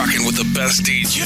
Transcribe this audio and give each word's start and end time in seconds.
rocking 0.00 0.24
with 0.24 0.36
the 0.36 0.50
best 0.58 0.82
DJ. 0.82 1.20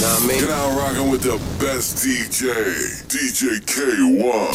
Know 0.00 0.06
what 0.06 0.22
I 0.22 0.26
mean? 0.28 0.38
You're 0.38 0.48
now 0.48 0.78
rocking 0.78 1.10
with 1.10 1.22
the 1.22 1.38
best 1.58 1.96
DJ, 2.04 3.02
DJ 3.10 3.58
Kay-One. 3.66 4.54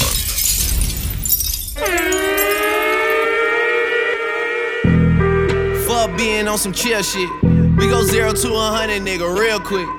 Fuck 5.86 6.18
being 6.18 6.48
on 6.48 6.58
some 6.58 6.72
chill 6.72 7.04
shit. 7.04 7.30
We 7.44 7.90
go 7.90 8.04
zero 8.04 8.32
to 8.32 8.54
a 8.54 8.72
hundred, 8.72 9.02
nigga, 9.02 9.28
real 9.38 9.60
quick. 9.60 9.90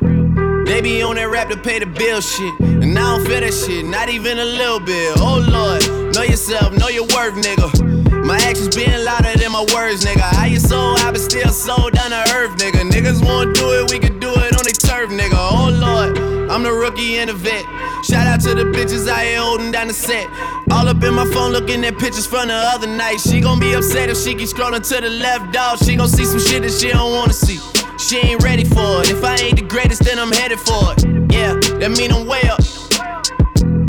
They 0.66 0.80
be 0.80 1.03
on 1.03 1.16
that 1.16 1.29
rap 1.29 1.50
to 1.50 1.57
pay 1.59 1.79
the 1.79 1.87
bill 1.87 2.23
shit. 2.23 2.59
And 2.59 2.98
I 2.98 3.16
don't 3.16 3.27
feel 3.27 3.41
that 3.41 3.53
shit, 3.53 3.84
not 3.84 4.09
even 4.09 4.39
a 4.39 4.46
little 4.46 4.80
bit. 4.80 5.19
Oh 5.19 5.45
lord, 5.46 6.14
know 6.14 6.23
yourself, 6.23 6.73
know 6.79 6.89
your 6.89 7.05
worth, 7.05 7.34
nigga. 7.34 8.02
My 8.23 8.36
actions 8.36 8.75
being 8.75 9.04
louder 9.04 9.36
than 9.36 9.50
my 9.50 9.66
words, 9.75 10.05
nigga. 10.05 10.20
How 10.20 10.45
you 10.45 10.61
so 10.61 10.79
I 10.98 11.11
been 11.11 11.20
still 11.20 11.48
so 11.50 11.91
down 11.91 12.11
to 12.11 12.23
earth, 12.34 12.56
nigga. 12.56 12.88
Niggas 12.88 13.24
wanna 13.24 13.52
do 13.52 13.73
it, 13.73 13.91
we 13.91 13.98
can 13.98 14.20
do 14.20 14.30
it 14.30 14.55
on 14.56 14.62
the 14.62 14.70
turf, 14.73 15.10
nigga. 15.10 15.34
Oh 15.34 15.70
lord, 15.74 16.16
I'm 16.48 16.62
the 16.62 16.73
rookie 16.73 17.19
and 17.19 17.29
the 17.29 17.34
vet. 17.34 17.65
Shout 18.05 18.27
out 18.29 18.41
to 18.43 18.55
the 18.55 18.65
bitches 18.65 19.10
I 19.10 19.24
here 19.24 19.41
holding 19.41 19.73
down 19.73 19.88
the 19.88 19.95
set. 19.95 20.27
All 20.70 20.87
up 20.87 21.02
in 21.02 21.15
my 21.15 21.27
phone 21.32 21.51
looking 21.51 21.84
at 21.84 21.98
pictures 21.98 22.27
from 22.27 22.48
the 22.48 22.55
other 22.55 22.87
night. 22.87 23.20
She 23.20 23.41
gon' 23.41 23.59
be 23.59 23.73
upset 23.73 24.09
if 24.09 24.19
she 24.19 24.34
keep 24.34 24.48
scrolling 24.48 24.87
to 24.88 25.01
the 25.01 25.10
left, 25.10 25.52
dog. 25.52 25.79
She 25.79 25.96
gon' 25.96 26.09
see 26.09 26.24
some 26.24 26.41
shit 26.41 26.62
that 26.62 26.70
she 26.70 26.88
don't 26.88 27.12
wanna 27.12 27.32
see. 27.32 27.59
She 27.98 28.18
ain't 28.18 28.43
ready 28.43 28.65
for 28.65 29.02
it. 29.02 29.10
If 29.10 29.24
I 29.24 29.34
ain't 29.37 29.57
the 29.57 29.66
greatest, 29.66 30.04
then 30.04 30.18
I'm 30.18 30.30
headed 30.30 30.60
for 30.60 30.95
it. 30.95 31.04
Yeah, 31.32 31.54
that 31.80 31.91
mean 31.98 32.12
I'm 32.12 32.27
way 32.27 32.43
up. 32.48 32.60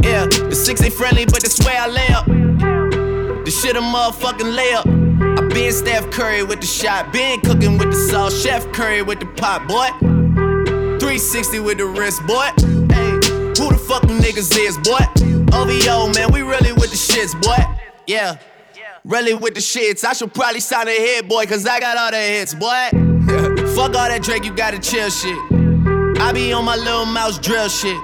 Yeah, 0.04 0.26
the 0.26 0.56
six 0.56 0.82
ain't 0.82 0.94
friendly, 0.94 1.26
but 1.26 1.42
that's 1.42 1.64
where 1.64 1.80
I 1.80 1.88
lay 1.88 2.08
up. 2.10 2.53
The 3.54 3.60
shit 3.60 3.76
a 3.76 3.82
motherfucking 3.82 4.58
layup. 4.58 5.38
I 5.38 5.48
been 5.54 5.72
Steph 5.72 6.10
Curry 6.10 6.42
with 6.42 6.60
the 6.60 6.66
shot, 6.66 7.14
been 7.14 7.40
cooking 7.42 7.78
with 7.78 7.92
the 7.92 7.96
sauce, 7.96 8.42
Chef 8.42 8.66
Curry 8.72 9.04
with 9.04 9.20
the 9.20 9.28
pot, 9.28 9.68
boy. 9.68 9.90
360 10.98 11.60
with 11.60 11.78
the 11.78 11.86
wrist, 11.86 12.26
boy. 12.26 12.50
Hey, 12.92 13.12
who 13.12 13.70
the 13.70 13.80
fuck 13.88 14.02
niggas 14.04 14.58
is, 14.58 14.76
boy? 14.80 15.06
OVO, 15.56 16.12
man, 16.14 16.32
we 16.34 16.42
really 16.42 16.74
with 16.74 16.90
the 16.90 16.98
shits, 16.98 17.40
boy. 17.44 17.64
Yeah, 18.08 18.38
really 19.06 19.36
with 19.36 19.54
the 19.54 19.62
shits. 19.62 20.04
I 20.04 20.14
should 20.14 20.34
probably 20.34 20.60
sign 20.60 20.88
a 20.88 20.92
hit, 20.92 21.30
boy, 21.30 21.46
cause 21.46 21.68
I 21.68 21.80
got 21.80 21.96
all 21.96 22.10
the 22.10 22.18
hits, 22.18 22.56
boy. 22.56 22.90
fuck 23.76 23.96
all 23.96 24.10
that 24.10 24.22
Drake, 24.24 24.46
you 24.46 24.56
gotta 24.56 24.80
chill 24.80 25.12
shit. 25.12 25.38
I 26.20 26.32
be 26.34 26.54
on 26.54 26.66
my 26.66 26.76
little 26.76 27.06
mouse 27.06 27.38
drill 27.38 27.70
shit. 27.70 28.02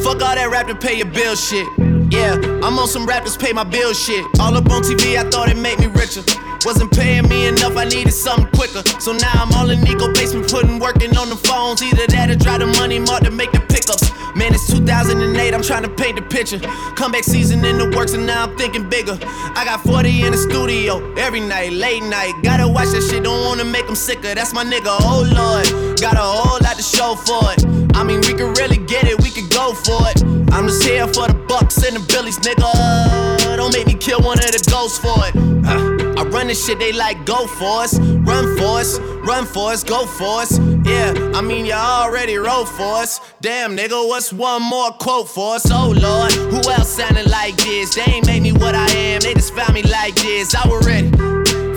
Fuck 0.00 0.22
all 0.22 0.34
that 0.34 0.48
rap 0.50 0.68
to 0.68 0.74
pay 0.74 0.96
your 0.96 1.10
bill 1.10 1.36
shit. 1.36 1.68
Yeah, 2.10 2.34
I'm 2.62 2.78
on 2.78 2.88
some 2.88 3.06
rappers 3.06 3.36
pay 3.36 3.52
my 3.52 3.64
bill 3.64 3.92
shit. 3.92 4.24
All 4.40 4.56
up 4.56 4.70
on 4.70 4.82
TV, 4.82 5.16
I 5.16 5.28
thought 5.30 5.48
it 5.50 5.56
made 5.56 5.78
me 5.78 5.86
richer. 5.86 6.22
Wasn't 6.64 6.90
paying 6.92 7.28
me 7.28 7.46
enough, 7.46 7.76
I 7.76 7.84
needed 7.84 8.12
something 8.12 8.48
quicker. 8.52 8.82
So 9.00 9.12
now 9.12 9.32
I'm 9.34 9.52
all 9.52 9.68
in 9.70 9.80
Nico 9.82 10.12
basement, 10.14 10.50
putting 10.50 10.78
working 10.78 11.16
on 11.16 11.28
the 11.28 11.36
phones. 11.36 11.82
Either 11.82 12.06
that 12.08 12.30
or 12.30 12.36
drive 12.36 12.60
the 12.60 12.66
Money 12.66 12.98
Mart 12.98 13.24
to 13.24 13.30
make 13.30 13.52
the 13.52 13.60
pickups. 13.60 14.10
Man, 14.34 14.52
it's 14.52 14.66
2008, 14.66 15.54
I'm 15.54 15.62
trying 15.62 15.84
to 15.84 15.90
paint 15.90 16.16
the 16.16 16.22
picture. 16.22 16.58
Comeback 16.96 17.22
season 17.22 17.64
in 17.64 17.78
the 17.78 17.94
works, 17.96 18.14
and 18.14 18.26
now 18.26 18.44
I'm 18.44 18.56
thinking 18.56 18.88
bigger. 18.88 19.18
I 19.22 19.64
got 19.64 19.82
40 19.84 20.22
in 20.22 20.32
the 20.32 20.38
studio 20.38 21.14
every 21.14 21.40
night, 21.40 21.72
late 21.72 22.02
night. 22.02 22.32
Gotta 22.42 22.66
watch 22.66 22.88
that 22.88 23.02
shit, 23.02 23.22
don't 23.22 23.44
wanna 23.46 23.64
make 23.64 23.86
them 23.86 23.94
sicker. 23.94 24.34
That's 24.34 24.52
my 24.52 24.64
nigga, 24.64 24.96
oh 25.06 25.22
lord. 25.22 26.00
Got 26.00 26.14
a 26.14 26.24
whole 26.24 26.58
lot 26.64 26.76
to 26.76 26.82
show 26.82 27.14
for 27.14 27.52
it. 27.52 27.62
I 27.94 28.02
mean, 28.02 28.22
we 28.22 28.34
could 28.34 28.58
really 28.58 28.78
get 28.78 29.04
it, 29.04 29.20
we 29.22 29.30
could 29.30 29.50
go 29.50 29.72
for 29.72 30.00
it. 30.10 30.23
I'm 30.54 30.68
just 30.68 30.84
here 30.84 31.06
for 31.08 31.26
the 31.26 31.34
bucks 31.48 31.82
and 31.82 31.96
the 31.96 32.06
billies, 32.06 32.38
nigga. 32.38 33.56
Don't 33.56 33.74
make 33.74 33.88
me 33.88 33.94
kill 33.94 34.20
one 34.20 34.38
of 34.38 34.52
the 34.52 34.64
ghosts 34.70 34.98
for 34.98 35.16
it. 35.26 35.34
Uh, 35.66 36.20
I 36.20 36.24
run 36.28 36.46
this 36.46 36.64
shit, 36.64 36.78
they 36.78 36.92
like 36.92 37.26
go 37.26 37.48
for 37.48 37.82
us, 37.82 37.98
run 37.98 38.56
for 38.56 38.78
us, 38.78 39.00
run 39.26 39.46
for 39.46 39.72
us, 39.72 39.82
go 39.82 40.06
for 40.06 40.42
us. 40.42 40.56
Yeah, 40.86 41.12
I 41.34 41.40
mean, 41.40 41.66
you 41.66 41.72
already 41.72 42.36
wrote 42.36 42.66
for 42.66 43.02
us. 43.02 43.20
Damn, 43.40 43.76
nigga, 43.76 44.06
what's 44.06 44.32
one 44.32 44.62
more 44.62 44.92
quote 44.92 45.28
for 45.28 45.56
us? 45.56 45.68
Oh 45.72 45.90
lord, 45.90 46.32
who 46.32 46.70
else 46.70 46.90
sounding 46.90 47.28
like 47.28 47.56
this? 47.56 47.96
They 47.96 48.02
ain't 48.02 48.26
made 48.26 48.44
me 48.44 48.52
what 48.52 48.76
I 48.76 48.86
am, 48.92 49.22
they 49.22 49.34
just 49.34 49.54
found 49.54 49.74
me 49.74 49.82
like 49.82 50.14
this. 50.14 50.54
I 50.54 50.68
was 50.68 50.86
ready. 50.86 51.10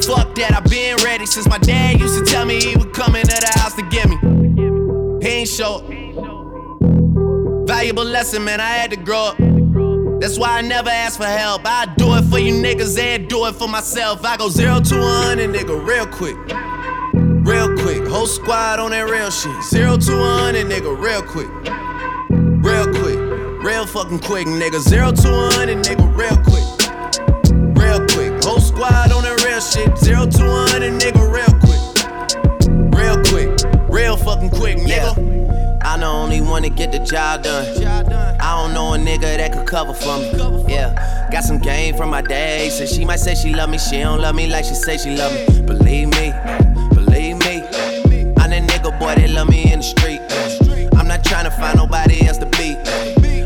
Fuck 0.06 0.36
that, 0.36 0.54
I 0.56 0.60
been 0.70 0.98
ready 0.98 1.26
since 1.26 1.48
my 1.48 1.58
dad 1.58 2.00
used 2.00 2.20
to 2.20 2.24
tell 2.24 2.46
me 2.46 2.62
he 2.62 2.76
would 2.76 2.94
come 2.94 3.16
into 3.16 3.36
the 3.36 3.60
house 3.60 3.74
to 3.74 3.82
get 3.90 4.08
me. 4.08 4.18
He 5.20 5.34
ain't 5.34 5.50
show. 5.50 5.97
Valuable 7.78 8.06
lesson, 8.06 8.44
man, 8.44 8.60
I 8.60 8.72
had 8.72 8.90
to 8.90 8.98
grow 8.98 9.26
up. 9.26 9.38
That's 10.20 10.40
why 10.40 10.58
I 10.58 10.62
never 10.62 10.90
ask 10.90 11.16
for 11.16 11.28
help. 11.28 11.62
I 11.64 11.86
do 11.96 12.16
it 12.16 12.24
for 12.24 12.40
you 12.40 12.52
niggas 12.52 12.98
and 12.98 13.30
do 13.30 13.46
it 13.46 13.54
for 13.54 13.68
myself. 13.68 14.26
I 14.26 14.36
go 14.36 14.50
zero 14.50 14.80
to 14.80 15.00
one 15.00 15.38
and 15.38 15.54
nigga 15.54 15.78
real 15.88 16.08
quick. 16.08 16.36
Real 17.46 17.78
quick. 17.78 18.08
Whole 18.08 18.26
squad 18.26 18.80
on 18.80 18.90
that 18.90 19.08
real 19.08 19.30
shit. 19.30 19.64
Zero 19.64 19.96
to 19.96 20.12
one 20.18 20.56
and 20.56 20.72
nigga 20.72 20.90
real 21.00 21.22
quick. 21.22 21.48
Real 22.66 22.88
quick. 22.88 23.64
Real 23.64 23.86
fucking 23.86 24.22
quick, 24.22 24.48
nigga. 24.48 24.80
Zero 24.80 25.12
to 25.12 25.32
one 25.32 25.70
and 25.70 25.86
nigga 25.86 26.10
real 26.18 26.36
quick. 26.50 26.66
Real 27.78 28.00
quick. 28.08 28.44
Whole 28.44 28.60
squad 28.60 29.12
on 29.12 29.22
that 29.22 29.44
real 29.46 29.62
shit. 29.62 29.96
Zero 30.00 30.26
to 30.26 30.44
one 30.44 30.82
and 30.82 31.00
nigga 31.00 31.22
real 31.30 31.54
quick. 31.62 31.78
Real 32.98 33.22
quick. 33.24 33.88
Real 33.88 34.18
fucking 34.18 34.50
quick, 34.50 34.78
nigga. 34.78 35.14
The 35.14 35.27
only 36.18 36.70
to 36.70 36.70
get 36.70 36.92
the 36.92 37.00
job 37.00 37.44
done. 37.44 37.66
I 38.40 38.62
don't 38.62 38.74
know 38.74 38.94
a 38.94 38.98
nigga 38.98 39.38
that 39.38 39.54
could 39.54 39.68
cover 39.68 39.94
for 39.94 40.18
me. 40.18 40.32
Yeah, 40.68 41.30
got 41.32 41.44
some 41.44 41.60
game 41.60 41.96
from 41.96 42.10
my 42.10 42.22
day. 42.22 42.70
So 42.70 42.86
she 42.86 43.06
might 43.06 43.20
say 43.20 43.36
she 43.36 43.54
love 43.54 43.70
me, 43.70 43.78
she 43.78 44.00
don't 44.00 44.20
love 44.20 44.36
me 44.36 44.48
like 44.48 44.66
she 44.66 44.74
say 44.74 44.98
she 44.98 45.16
love 45.16 45.34
me. 45.34 45.62
Believe 45.62 46.10
me, 46.10 46.34
believe 46.94 47.38
me. 47.38 47.64
I'm 48.38 48.50
that 48.52 48.64
nigga 48.64 48.98
boy 49.00 49.16
that 49.16 49.30
love 49.30 49.50
me 49.50 49.72
in 49.72 49.80
the 49.80 49.84
street. 49.84 50.22
I'm 50.98 51.08
not 51.08 51.24
trying 51.24 51.46
to 51.46 51.52
find 51.52 51.78
nobody 51.78 52.26
else 52.28 52.38
to 52.40 52.46
be. 52.46 52.76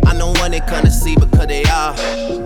I'm 0.06 0.18
the 0.18 0.34
one 0.40 0.52
they 0.52 0.62
come 0.62 0.84
to 0.84 0.92
see 0.92 1.16
because 1.16 1.48
they 1.48 1.64
are. 1.66 2.41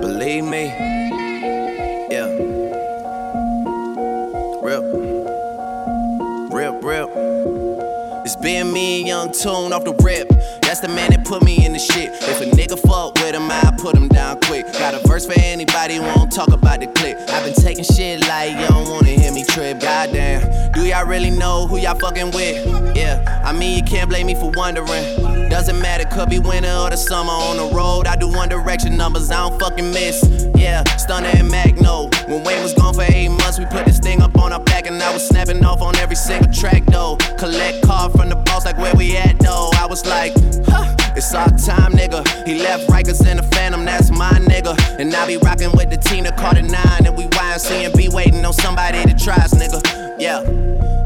Tune 9.33 9.73
off 9.73 9.83
the 9.83 9.93
rip. 10.03 10.34
That's 10.75 10.87
the 10.87 10.93
man 10.93 11.11
that 11.11 11.23
put 11.23 11.41
me 11.41 11.65
in 11.65 11.71
the 11.71 11.79
shit. 11.79 12.09
If 12.11 12.41
a 12.41 12.43
nigga 12.43 12.77
fuck 12.77 13.13
with 13.23 13.33
him, 13.33 13.49
I 13.49 13.73
put 13.79 13.95
him 13.95 14.09
down 14.09 14.41
quick. 14.41 14.65
Got 14.73 14.93
a 14.93 14.99
verse 15.07 15.25
for 15.25 15.39
anybody 15.39 15.95
who 15.95 16.01
won't 16.01 16.33
talk 16.33 16.49
about 16.49 16.81
the 16.81 16.87
clip. 16.87 17.17
I've 17.29 17.45
been 17.45 17.53
taking 17.53 17.85
shit 17.85 18.27
like 18.27 18.51
you 18.59 18.67
don't 18.67 18.89
wanna 18.89 19.07
hear 19.07 19.31
me 19.31 19.45
trip. 19.45 19.79
Goddamn, 19.79 20.73
do 20.73 20.85
y'all 20.85 21.05
really 21.05 21.29
know 21.29 21.65
who 21.65 21.77
y'all 21.77 21.97
fucking 21.97 22.31
with? 22.31 22.57
Yeah, 22.93 23.41
I 23.45 23.53
mean, 23.53 23.77
you 23.77 23.85
can't 23.85 24.09
blame 24.09 24.27
me 24.27 24.35
for 24.35 24.51
wondering. 24.53 25.47
Doesn't 25.47 25.79
matter, 25.79 26.03
could 26.09 26.29
be 26.29 26.39
winter 26.39 26.75
or 26.75 26.89
the 26.89 26.97
summer 26.97 27.31
on 27.31 27.55
the 27.55 27.73
road. 27.73 28.05
I 28.05 28.17
do 28.17 28.27
one 28.27 28.49
direction 28.49 28.97
numbers, 28.97 29.31
I 29.31 29.47
don't 29.47 29.57
fucking 29.57 29.91
miss. 29.91 30.25
Yeah, 30.57 30.83
Stunna 30.99 31.33
and 31.39 31.49
Magno. 31.49 32.09
When 32.27 32.43
Wayne 32.43 32.61
was 32.61 32.73
gone 32.73 32.95
for 32.95 33.05
eight 33.07 33.29
months, 33.29 33.59
we 33.59 33.65
put 33.65 33.85
this 33.85 33.99
thing 33.99 34.21
up 34.21 34.37
on 34.37 34.51
our 34.51 34.59
back, 34.59 34.87
and 34.87 35.01
I 35.01 35.13
was 35.13 35.25
snapping 35.25 35.63
off 35.63 35.81
on 35.81 35.95
every 35.95 36.17
single 36.17 36.51
track 36.51 36.83
though. 36.87 37.15
Collect 37.37 37.81
call 37.85 38.09
from 38.09 38.27
the 38.27 38.35
boss, 38.35 38.65
like 38.65 38.77
where 38.77 38.93
we 38.93 39.15
at 39.15 39.39
though. 39.39 39.69
I 39.77 39.85
was 39.85 40.05
like, 40.05 40.33
huh, 40.67 40.95
it's 41.15 41.33
our 41.33 41.49
time, 41.49 41.93
nigga. 41.93 42.25
He 42.47 42.59
left 42.59 42.87
Rikers 42.87 43.25
in 43.29 43.37
the 43.37 43.43
Phantom, 43.43 43.85
that's 43.85 44.11
my 44.11 44.31
nigga. 44.31 44.77
And 44.99 45.13
I 45.13 45.27
be 45.27 45.37
rocking 45.37 45.71
with 45.71 45.89
the 45.89 45.95
that 46.23 46.37
caught 46.37 46.57
it 46.57 46.63
nine, 46.63 47.05
and 47.05 47.17
we 47.17 47.25
YNC 47.25 47.85
and 47.85 47.93
be 47.93 48.09
waiting 48.09 48.43
on 48.45 48.53
somebody 48.53 49.03
to 49.03 49.13
try 49.13 49.35
us, 49.35 49.53
nigga. 49.53 50.19
Yeah. 50.19 50.65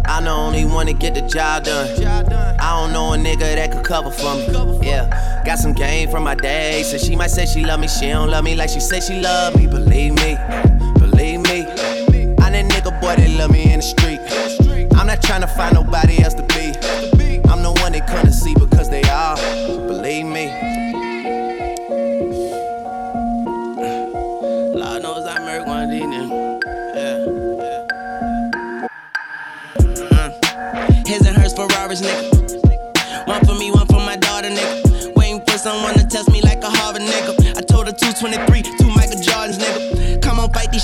I'm 0.10 0.24
the 0.24 0.32
only 0.32 0.66
one 0.66 0.88
to 0.88 0.94
get 0.94 1.14
the 1.14 1.22
job 1.22 1.66
done. 1.66 1.88
I 2.60 2.82
don't 2.82 2.92
know 2.92 3.14
a 3.14 3.18
nigga 3.18 3.56
that 3.56 3.72
could 3.72 3.86
cover 3.86 4.10
for 4.10 4.36
me. 4.36 4.80
Yeah, 4.86 5.08
got 5.46 5.60
some 5.60 5.74
game 5.74 6.10
from 6.10 6.24
my 6.24 6.34
day. 6.34 6.82
So 6.84 6.98
she 6.98 7.16
might 7.16 7.30
say 7.30 7.46
she 7.46 7.64
love 7.64 7.80
me, 7.80 7.88
she 7.88 8.08
don't 8.08 8.30
love 8.30 8.44
me 8.44 8.56
like 8.56 8.70
she 8.70 8.80
say 8.80 9.02
she 9.02 9.22
love 9.22 9.56
me. 9.56 9.68
Believe 9.68 10.14
me, 10.16 10.36
believe 10.98 11.42
me. 11.42 11.68
I'm 12.42 12.54
that 12.54 12.66
nigga 12.66 13.00
boy 13.00 13.16
that 13.16 13.30
love 13.38 13.52
me 13.52 13.72
in 13.72 13.80
the 13.80 13.84
street. 13.84 14.20
I'm 14.98 15.06
not 15.06 15.22
trying 15.22 15.42
to 15.42 15.48
find 15.48 15.76
nobody 15.76 16.24
else 16.24 16.34
to 16.34 16.44
be. 16.44 16.59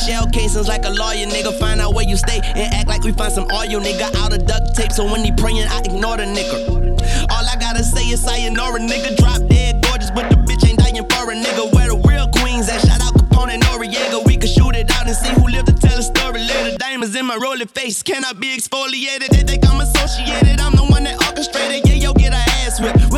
Shell 0.06 0.28
casings 0.28 0.68
like 0.68 0.86
a 0.86 0.90
lawyer, 0.90 1.26
nigga. 1.26 1.58
Find 1.60 1.82
out 1.82 1.94
where 1.94 2.06
you 2.06 2.16
stay 2.16 2.40
and 2.44 2.74
act 2.74 2.88
like 2.88 3.04
we 3.04 3.12
find 3.12 3.34
some 3.34 3.46
oil, 3.52 3.82
nigga. 3.82 4.14
Out 4.22 4.34
of 4.34 4.46
duct 4.46 4.76
tape, 4.76 4.92
so 4.92 5.06
when 5.06 5.24
he 5.26 5.32
praying, 5.32 5.68
I 5.68 5.82
ignore 5.82 6.18
the 6.18 6.30
nigga. 6.30 6.86
All 7.32 7.46
I 7.46 7.56
gotta 7.60 7.84
say 7.84 8.06
is 8.10 8.22
sayonara, 8.22 8.80
nigga. 8.80 9.18
Drop 9.18 9.42
dead 9.50 9.84
gorgeous, 9.84 10.12
but 10.12 10.30
the 10.30 10.38
bitch 10.46 10.68
ain't 10.68 10.80
dying 10.80 10.96
for 11.10 11.32
a 11.32 11.36
nigga. 11.36 11.74
Where 11.74 11.90
the 11.90 11.98
real 12.08 12.28
queens 12.38 12.70
at? 12.70 12.82
Shout 12.86 13.02
out 13.02 13.14
Capone 13.16 13.54
and 13.56 13.64
Noriega. 13.64 14.26
We 14.26 14.38
can 14.38 14.50
shoot 14.50 14.76
it 14.76 14.92
out 14.92 15.08
and 15.08 15.16
see 15.16 15.34
who 15.34 15.48
lived 15.48 15.68
to 15.68 15.74
tell 15.74 15.98
a 15.98 16.04
story 16.04 16.42
Little 16.42 16.78
Diamonds 16.78 17.16
in 17.16 17.26
my 17.26 17.38
rolling 17.38 17.68
face 17.68 18.04
cannot 18.04 18.40
be 18.40 18.56
exfoliated. 18.56 19.30
They 19.30 19.44
think 19.44 19.66
I'm 19.68 19.82
associated. 19.82 20.60
I'm 20.60 20.76
the 20.76 20.86
one 20.86 21.04
that 21.06 21.18
orchestrated. 21.26 21.88
Yeah, 21.90 22.10
yo, 22.10 22.14
get 22.14 22.34
a 22.34 22.44
ass 22.62 22.80
whip. 22.80 23.15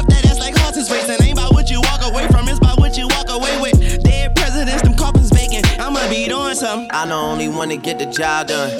I'm 6.98 7.10
the 7.10 7.16
only 7.16 7.48
one 7.48 7.70
to 7.70 7.78
get 7.78 8.00
the 8.00 8.08
job 8.08 8.48
done. 8.48 8.72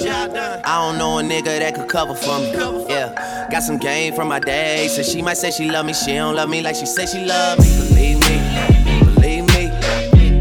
I 0.64 0.90
don't 0.90 0.98
know 0.98 1.20
a 1.20 1.22
nigga 1.22 1.60
that 1.60 1.76
could 1.76 1.88
cover 1.88 2.16
for 2.16 2.40
me. 2.40 2.50
Yeah, 2.88 3.46
got 3.48 3.62
some 3.62 3.78
game 3.78 4.12
from 4.12 4.26
my 4.26 4.40
day. 4.40 4.88
So 4.88 5.04
she 5.04 5.22
might 5.22 5.36
say 5.36 5.52
she 5.52 5.70
love 5.70 5.86
me, 5.86 5.92
she 5.92 6.14
don't 6.14 6.34
love 6.34 6.48
me 6.48 6.60
like 6.60 6.74
she 6.74 6.84
say 6.84 7.06
she 7.06 7.24
love 7.24 7.60
me. 7.60 7.66
Believe 7.78 8.18
me, 8.26 9.14
believe 9.14 9.46
me. 9.46 9.70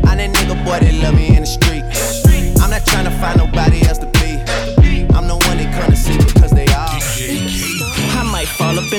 I'm 0.10 0.18
that 0.18 0.34
nigga 0.34 0.58
boy 0.66 0.80
that 0.80 0.94
love 1.04 1.14
me 1.14 1.28
in 1.38 1.42
the 1.42 1.46
street. 1.46 1.84
I'm 2.60 2.72
not 2.72 2.84
trying 2.84 3.06
to 3.06 3.12
find 3.22 3.38
nobody 3.38 3.87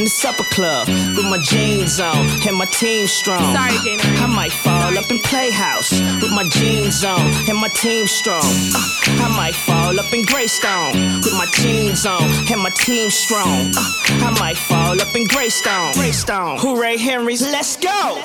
the 0.09 0.15
supper 0.15 0.45
club 0.45 0.89
with 0.89 1.29
my 1.29 1.39
jeans 1.45 2.01
on 2.01 2.25
and 2.49 2.57
my 2.57 2.65
team 2.65 3.07
strong. 3.07 3.55
Sorry, 3.55 3.77
Jane. 3.85 4.01
I 4.17 4.27
might 4.27 4.53
fall 4.53 4.97
up 4.97 5.11
in 5.11 5.19
Playhouse 5.21 5.93
with 5.93 6.33
my 6.33 6.45
jeans 6.57 7.05
on 7.05 7.21
and 7.49 7.59
my 7.61 7.69
team 7.69 8.07
strong. 8.07 8.41
Uh, 8.41 9.27
I 9.27 9.29
might 9.37 9.55
fall 9.55 9.93
up 10.01 10.11
in 10.15 10.25
Greystone 10.25 11.21
with 11.21 11.37
my 11.37 11.47
jeans 11.61 12.07
on 12.07 12.23
and 12.51 12.61
my 12.63 12.71
team 12.81 13.11
strong. 13.11 13.69
Uh, 13.77 14.25
I 14.25 14.37
might 14.41 14.57
fall 14.57 14.99
up 14.99 15.15
in 15.15 15.27
Greystone. 15.27 15.93
Greystone. 15.93 16.57
Hooray, 16.59 16.97
Henry's, 16.97 17.43
let's 17.43 17.77
go. 17.77 18.23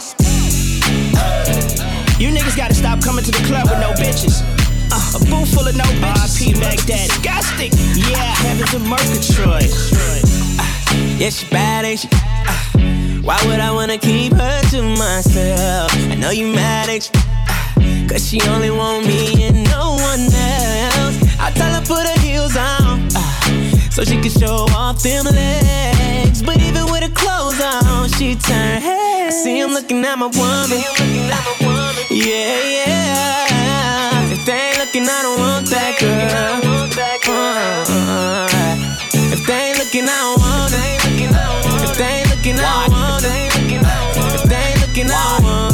You 2.17 2.29
niggas 2.31 2.55
gotta 2.55 2.75
stop 2.75 3.03
coming 3.03 3.25
to 3.25 3.31
the 3.31 3.43
club 3.43 3.67
with 3.69 3.79
no 3.79 3.91
bitches. 3.99 4.39
Uh, 4.87 5.17
a 5.17 5.19
booth 5.27 5.53
full 5.53 5.67
of 5.67 5.75
no 5.75 5.83
bitches. 5.99 6.47
RP 6.47 6.59
Mac 6.61 6.79
Daddy. 6.85 7.09
Disgusting. 7.09 7.71
Yeah, 7.95 8.31
heaven's 8.39 8.73
a 8.73 8.79
Murgatroyd. 8.79 10.12
Yeah, 11.17 11.29
she 11.29 11.47
bad, 11.49 11.85
ain't 11.85 11.99
she? 11.99 12.09
Uh, 12.11 13.21
why 13.21 13.39
would 13.47 13.59
I 13.59 13.71
wanna 13.71 13.97
keep 13.97 14.33
her 14.33 14.61
to 14.71 14.81
myself? 14.83 15.91
I 16.11 16.15
know 16.15 16.31
you 16.31 16.47
mad, 16.47 16.89
ain't 16.89 17.09
you? 17.13 17.19
Uh, 17.19 18.07
Cause 18.09 18.27
she 18.27 18.41
only 18.49 18.69
want 18.71 19.05
me 19.07 19.43
and 19.47 19.63
no 19.71 19.95
one 20.09 20.21
else. 20.21 21.17
I 21.39 21.51
tell 21.55 21.71
her 21.73 21.85
put 21.85 22.05
her 22.05 22.19
heels 22.19 22.55
on. 22.57 23.07
uh, 23.15 23.89
so 23.91 24.03
she 24.03 24.19
can 24.21 24.31
show 24.31 24.65
off 24.75 25.01
them 25.03 25.25
legs. 25.25 26.41
But 26.41 26.57
even 26.61 26.85
with 26.91 27.03
her 27.03 27.13
clothes 27.13 27.61
on, 27.61 28.09
she 28.09 28.35
turn 28.35 28.81
heads. 28.81 29.35
I 29.35 29.39
see 29.43 29.59
him 29.59 29.71
looking 29.71 30.03
at 30.03 30.17
my 30.17 30.27
woman. 30.27 30.81
Yeah, 32.09 32.59
yeah. 32.77 34.31
If 34.33 34.45
they 34.45 34.53
ain't 34.53 34.77
looking, 34.79 35.03
I 35.03 35.21
don't 35.23 35.39
want 35.39 35.67
that 35.69 35.97
girl. 35.99 36.61
Uh, 37.25 38.47
if 39.33 39.45
they 39.47 39.69
ain't 39.69 39.79
looking, 39.79 40.03
I 40.03 40.07
don't 40.07 40.39
want 40.41 40.73
it. 40.73 41.02
If 41.83 41.97
they 41.97 42.05
ain't 42.05 42.29
looking, 42.29 42.59
I 42.59 42.87
want. 42.89 43.23
If 43.25 44.43
they 44.49 44.55
ain't 44.55 44.81
looking, 44.81 45.11
I 45.11 45.39
want 45.43 45.72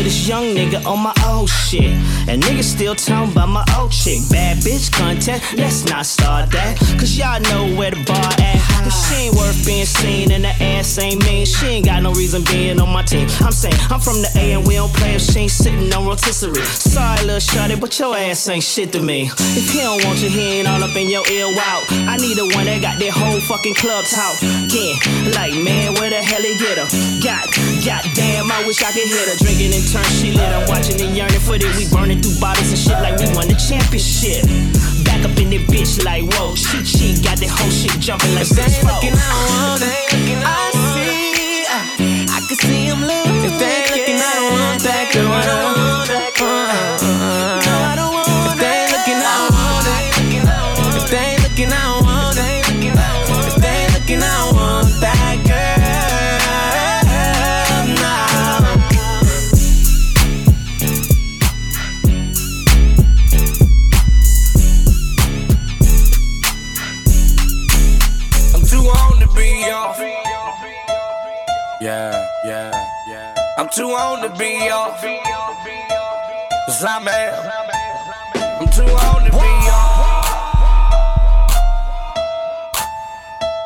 to 0.00 0.04
this 0.04 0.28
young 0.28 0.54
nigga 0.54 0.84
on 0.86 0.98
my 1.00 1.14
old 1.26 1.48
shit. 1.48 1.92
And 2.28 2.42
niggas 2.42 2.64
still 2.64 2.94
talking 2.94 3.32
about 3.32 3.48
my 3.48 3.64
old 3.78 3.92
chick. 3.92 4.20
Bad 4.30 4.58
bitch 4.58 4.90
content, 4.92 5.42
let's 5.56 5.84
not 5.84 6.06
start 6.06 6.50
that. 6.52 6.78
Cause 6.98 7.18
y'all 7.18 7.40
know 7.52 7.76
where 7.76 7.90
the 7.90 8.02
bar 8.04 8.32
at. 8.40 8.60
If 8.86 8.94
she 8.94 9.28
ain't 9.28 9.36
worth 9.36 9.60
being 9.66 9.84
seen 9.84 10.32
and 10.32 10.44
the 10.44 10.54
ass 10.62 10.98
ain't 10.98 11.24
mean, 11.26 11.44
she 11.44 11.66
ain't 11.66 11.86
got 11.86 12.02
no 12.02 12.12
reason 12.12 12.42
being 12.44 12.80
on 12.80 12.88
my 12.88 13.02
team. 13.02 13.28
I'm 13.40 13.52
saying, 13.52 13.76
I'm 13.90 14.00
from 14.00 14.22
the 14.24 14.30
A 14.36 14.52
and 14.56 14.66
we 14.66 14.74
don't 14.74 14.92
play 14.94 15.16
if 15.16 15.22
she 15.22 15.40
ain't 15.40 15.50
sitting 15.50 15.92
on 15.92 16.06
rotisserie. 16.06 16.64
Sorry, 16.64 17.20
little 17.26 17.40
shorty, 17.40 17.76
but 17.76 17.92
your 17.98 18.16
ass 18.16 18.48
ain't 18.48 18.64
shit 18.64 18.92
to 18.92 19.00
me. 19.02 19.28
If 19.28 19.72
he 19.72 19.80
don't 19.80 20.02
want 20.04 20.22
you, 20.22 20.30
he 20.30 20.60
ain't 20.60 20.68
all 20.68 20.82
up 20.82 20.96
in 20.96 21.10
your 21.10 21.26
ear 21.28 21.48
wow. 21.52 21.84
I 22.08 22.16
need 22.16 22.36
the 22.40 22.48
one 22.56 22.64
that 22.64 22.80
got 22.80 22.98
that 22.98 23.12
whole 23.12 23.40
fucking 23.44 23.74
club 23.74 24.04
talk. 24.08 24.40
Yeah, 24.72 24.96
like 25.36 25.52
man, 25.60 25.92
where 26.00 26.08
the 26.08 26.22
hell 26.24 26.40
he 26.40 26.56
get 26.56 26.80
her? 26.80 26.88
God, 27.20 27.44
goddamn, 27.84 28.48
I 28.48 28.64
wish 28.64 28.80
I 28.80 28.92
could 28.96 29.04
hit 29.04 29.28
her. 29.28 29.36
Drinking 29.44 29.76
and 29.76 29.89
turn 29.90 30.04
she 30.22 30.30
lit. 30.30 30.46
I'm 30.54 30.68
watching 30.68 31.00
and 31.00 31.16
yearning 31.16 31.40
for 31.40 31.56
it. 31.56 31.66
We 31.76 31.90
burning 31.90 32.22
through 32.22 32.38
bottles 32.40 32.70
and 32.70 32.78
shit 32.78 32.98
like 33.02 33.18
we 33.18 33.26
won 33.34 33.48
the 33.50 33.58
championship. 33.58 34.46
Back 35.04 35.26
up 35.26 35.34
in 35.42 35.50
that 35.50 35.66
bitch 35.66 36.02
like 36.04 36.22
whoa, 36.34 36.54
she 36.54 36.84
she 36.86 37.18
got 37.22 37.38
that 37.42 37.50
whole 37.50 37.70
shit 37.70 37.98
jumping 37.98 38.34
like 38.34 38.48
looking, 38.50 39.14
I 39.18 39.26
don't 39.34 39.50
want. 39.58 39.82
I 40.46 40.70
see, 40.94 41.29
too 73.80 73.86
on 73.92 74.20
to 74.20 74.28
be 74.36 74.68
off. 74.68 75.00
Cause 76.66 76.84
I'm. 76.84 77.08
I'm 77.08 78.68
too 78.68 78.82
on 78.82 79.24
to 79.24 79.30
be 79.30 79.38
off. 79.72 79.96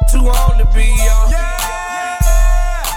Too 0.09 0.19
on 0.19 0.59
to 0.59 0.65
be 0.67 0.87
off. 1.11 1.24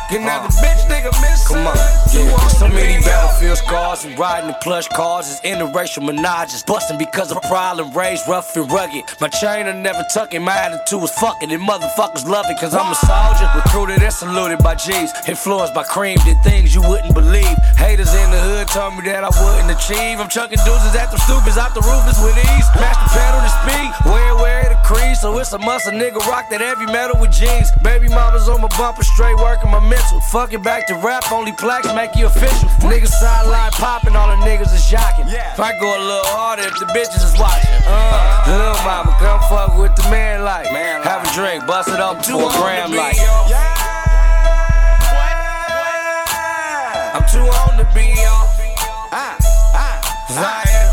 Get 0.10 0.22
uh, 0.22 0.24
another 0.24 0.48
bitch, 0.64 0.88
nigga, 0.88 1.12
miss 1.20 1.48
Come 1.48 1.68
on, 1.68 1.76
yeah. 1.76 2.48
So 2.60 2.68
many 2.68 3.04
battlefield 3.04 3.58
scars 3.58 4.06
and 4.06 4.18
riding 4.18 4.50
in 4.50 4.56
plush 4.62 4.88
cars 4.88 5.28
is 5.28 5.40
interracial 5.42 6.04
menages. 6.04 6.64
Busting 6.66 6.98
because 6.98 7.32
of 7.32 7.42
problem, 7.44 7.92
raised 7.92 8.28
rough 8.28 8.56
and 8.56 8.72
rugged. 8.72 9.04
My 9.20 9.28
chain 9.28 9.68
I 9.68 9.74
never 9.74 10.04
tucking, 10.14 10.42
my 10.42 10.56
attitude 10.56 11.02
was 11.02 11.12
fucking, 11.12 11.52
and 11.52 11.62
motherfuckers 11.62 12.26
love 12.26 12.46
it 12.50 12.58
cause 12.60 12.74
I'm 12.74 12.92
a 12.92 12.96
soldier. 12.96 13.52
Recruited 13.56 14.02
and 14.02 14.14
saluted 14.14 14.60
by 14.60 14.76
G's, 14.76 15.12
influenced 15.28 15.74
by 15.74 15.84
cream, 15.84 16.18
did 16.24 16.42
things 16.42 16.74
you 16.74 16.82
wouldn't 16.88 17.14
believe. 17.14 17.58
Haters 17.76 18.14
in 18.14 18.32
the 18.32 18.40
hood 18.40 18.68
told 18.68 18.96
me 18.96 19.04
that 19.12 19.24
I 19.24 19.32
wouldn't 19.44 19.72
achieve. 19.72 20.20
I'm 20.20 20.30
chucking 20.30 20.60
deuces 20.64 20.96
at 20.96 21.12
them 21.12 21.20
stupids 21.20 21.58
out 21.58 21.76
the 21.76 21.84
roofers 21.84 22.20
with 22.24 22.36
ease. 22.36 22.68
Match 22.80 22.96
the 23.04 23.12
pedal 23.12 23.40
to 23.44 23.52
speed, 23.60 23.92
wear 24.08 24.36
wear 24.36 24.72
the 24.72 24.80
crease, 24.88 25.22
so 25.22 25.38
it's 25.38 25.52
a 25.52 25.60
must. 25.60 25.88
A 25.88 25.92
nigga 25.92 26.20
rock 26.28 26.50
that 26.50 26.60
heavy 26.60 26.86
metal 26.88 27.20
with 27.20 27.32
jeans. 27.32 27.72
Baby 27.84 28.08
mama's 28.08 28.48
on 28.48 28.62
my 28.62 28.72
bumper, 28.80 29.04
straight 29.04 29.36
working 29.38 29.72
my 29.72 29.80
mental. 29.98 30.22
Fuck 30.22 30.54
it 30.54 30.64
back 30.64 30.88
to 30.88 30.96
rap, 30.96 31.32
only 31.32 31.52
plaques 31.52 31.94
make 31.94 32.16
you 32.16 32.28
official. 32.28 32.70
Niggas 32.86 33.08
sideline 33.08 33.72
popping, 33.72 34.16
all 34.16 34.28
the 34.28 34.36
niggas 34.46 34.74
is 34.74 34.86
jocking. 34.90 35.28
If 35.28 35.60
I 35.60 35.78
go 35.80 35.88
a 35.88 36.02
little 36.02 36.32
harder, 36.34 36.64
if 36.64 36.80
the 36.80 36.86
bitches 36.88 37.24
is 37.24 37.38
watching. 37.40 37.70
Uh, 37.86 38.44
little 38.48 38.84
mama, 38.86 39.16
come 39.20 39.40
fuck 39.50 39.78
with 39.78 39.96
the 39.96 40.10
man 40.10 40.44
like. 40.44 40.68
Have 40.68 41.26
a 41.26 41.34
drink, 41.34 41.66
bust 41.66 41.90
it 41.90 42.00
up 42.00 42.26
for 42.26 42.34
a 42.34 42.50
gram 42.62 42.92
like. 42.92 43.18
I'm 47.14 47.26
too 47.32 47.40
on 47.40 47.78
to 47.78 47.86
be 47.94 48.14
off. 48.26 48.56
Cause 50.28 50.38
I 50.38 50.64
am. 50.70 50.88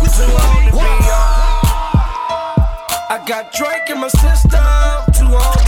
I'm 0.00 0.08
too 0.12 0.30
on 0.30 0.66
to 0.66 0.72
be. 0.72 0.82
I 3.10 3.22
got 3.26 3.52
Drake 3.52 3.90
in 3.90 4.00
my 4.00 4.08
system. 4.08 4.60
Too 5.12 5.34
on 5.34 5.56
to. 5.56 5.61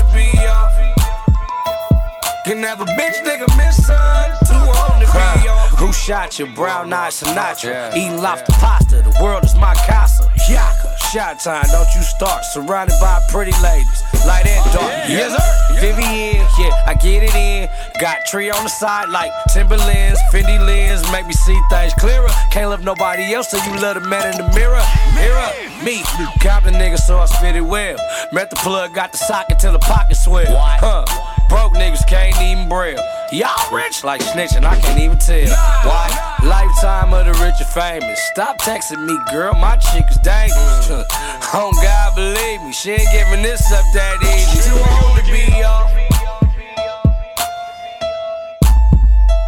Can 2.44 2.62
have 2.62 2.82
a 2.82 2.84
bitch 2.84 3.24
nigga 3.24 3.48
miss 3.56 3.86
son. 3.86 4.30
Too 4.46 4.52
on 4.52 5.00
to 5.00 5.06
be 5.06 5.48
off. 5.48 5.70
Who 5.78 5.94
shot 5.94 6.38
you? 6.38 6.44
Brown 6.54 6.92
eyed 6.92 7.10
Sinatra. 7.10 7.96
Eating 7.96 8.20
lobster 8.20 8.52
pasta, 8.60 9.00
the 9.00 9.18
world 9.22 9.44
is 9.44 9.54
my 9.54 9.72
casa. 9.86 10.30
Yaka. 10.46 10.94
Shot 11.10 11.40
time, 11.40 11.64
don't 11.72 11.88
you 11.94 12.02
start. 12.02 12.44
Surrounded 12.44 12.96
by 13.00 13.18
pretty 13.30 13.52
ladies, 13.62 14.02
light 14.26 14.46
and 14.46 14.72
dark. 14.74 14.92
Yes, 15.08 15.32
sir. 15.32 15.80
Vivian, 15.80 16.46
yeah, 16.58 16.84
I 16.86 16.92
get 16.92 17.22
it 17.22 17.34
in. 17.34 17.66
Got 17.98 18.26
tree 18.26 18.50
on 18.50 18.62
the 18.62 18.68
side 18.68 19.08
like 19.08 19.30
Timberlands, 19.54 20.20
Fendi 20.30 20.58
lens, 20.66 21.00
make 21.12 21.26
me 21.26 21.32
see 21.32 21.58
things 21.70 21.94
clearer. 21.94 22.28
Can't 22.50 22.68
love 22.68 22.84
nobody 22.84 23.32
else, 23.32 23.48
so 23.52 23.56
you 23.64 23.80
love 23.80 23.94
the 23.94 24.06
man 24.06 24.32
in 24.32 24.36
the 24.36 24.52
mirror. 24.54 24.84
Mirror, 25.14 25.48
me, 25.82 26.02
Compton 26.42 26.74
nigga, 26.74 26.98
so 26.98 27.16
I 27.16 27.24
spit 27.24 27.56
it 27.56 27.62
well. 27.62 27.96
Met 28.32 28.50
the 28.50 28.56
plug, 28.56 28.92
got 28.94 29.12
the 29.12 29.18
socket 29.18 29.58
till 29.58 29.72
the 29.72 29.78
pocket 29.78 30.16
swell. 30.16 30.44
Huh? 30.58 31.06
Broke 31.48 31.72
niggas 31.74 32.06
can't 32.06 32.40
even 32.40 32.68
braille. 32.68 33.02
Y'all 33.32 33.50
rich 33.72 34.04
like 34.04 34.20
snitching, 34.20 34.64
I 34.64 34.78
can't 34.80 35.00
even 35.00 35.18
tell. 35.18 35.48
Why? 35.84 36.36
Lifetime 36.42 37.12
of 37.14 37.26
the 37.26 37.32
rich 37.44 37.56
and 37.58 37.68
famous. 37.68 38.20
Stop 38.32 38.58
texting 38.60 39.04
me, 39.06 39.18
girl, 39.30 39.54
my 39.54 39.76
chick 39.76 40.04
is 40.10 40.18
dangerous. 40.18 40.88
oh 40.90 41.70
God, 41.82 42.14
believe 42.14 42.62
me, 42.62 42.72
she 42.72 42.92
ain't 42.92 43.08
giving 43.12 43.42
this 43.42 43.72
up 43.72 43.84
that 43.94 44.22
easy. 44.22 44.70
Too 44.70 44.76
on 44.76 45.16
to 45.16 45.32
be 45.32 45.62
off. 45.64 45.90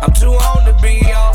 I'm 0.02 0.12
too 0.12 0.32
on 0.32 0.64
to 0.66 0.72
be 0.82 1.00
off. 1.12 1.25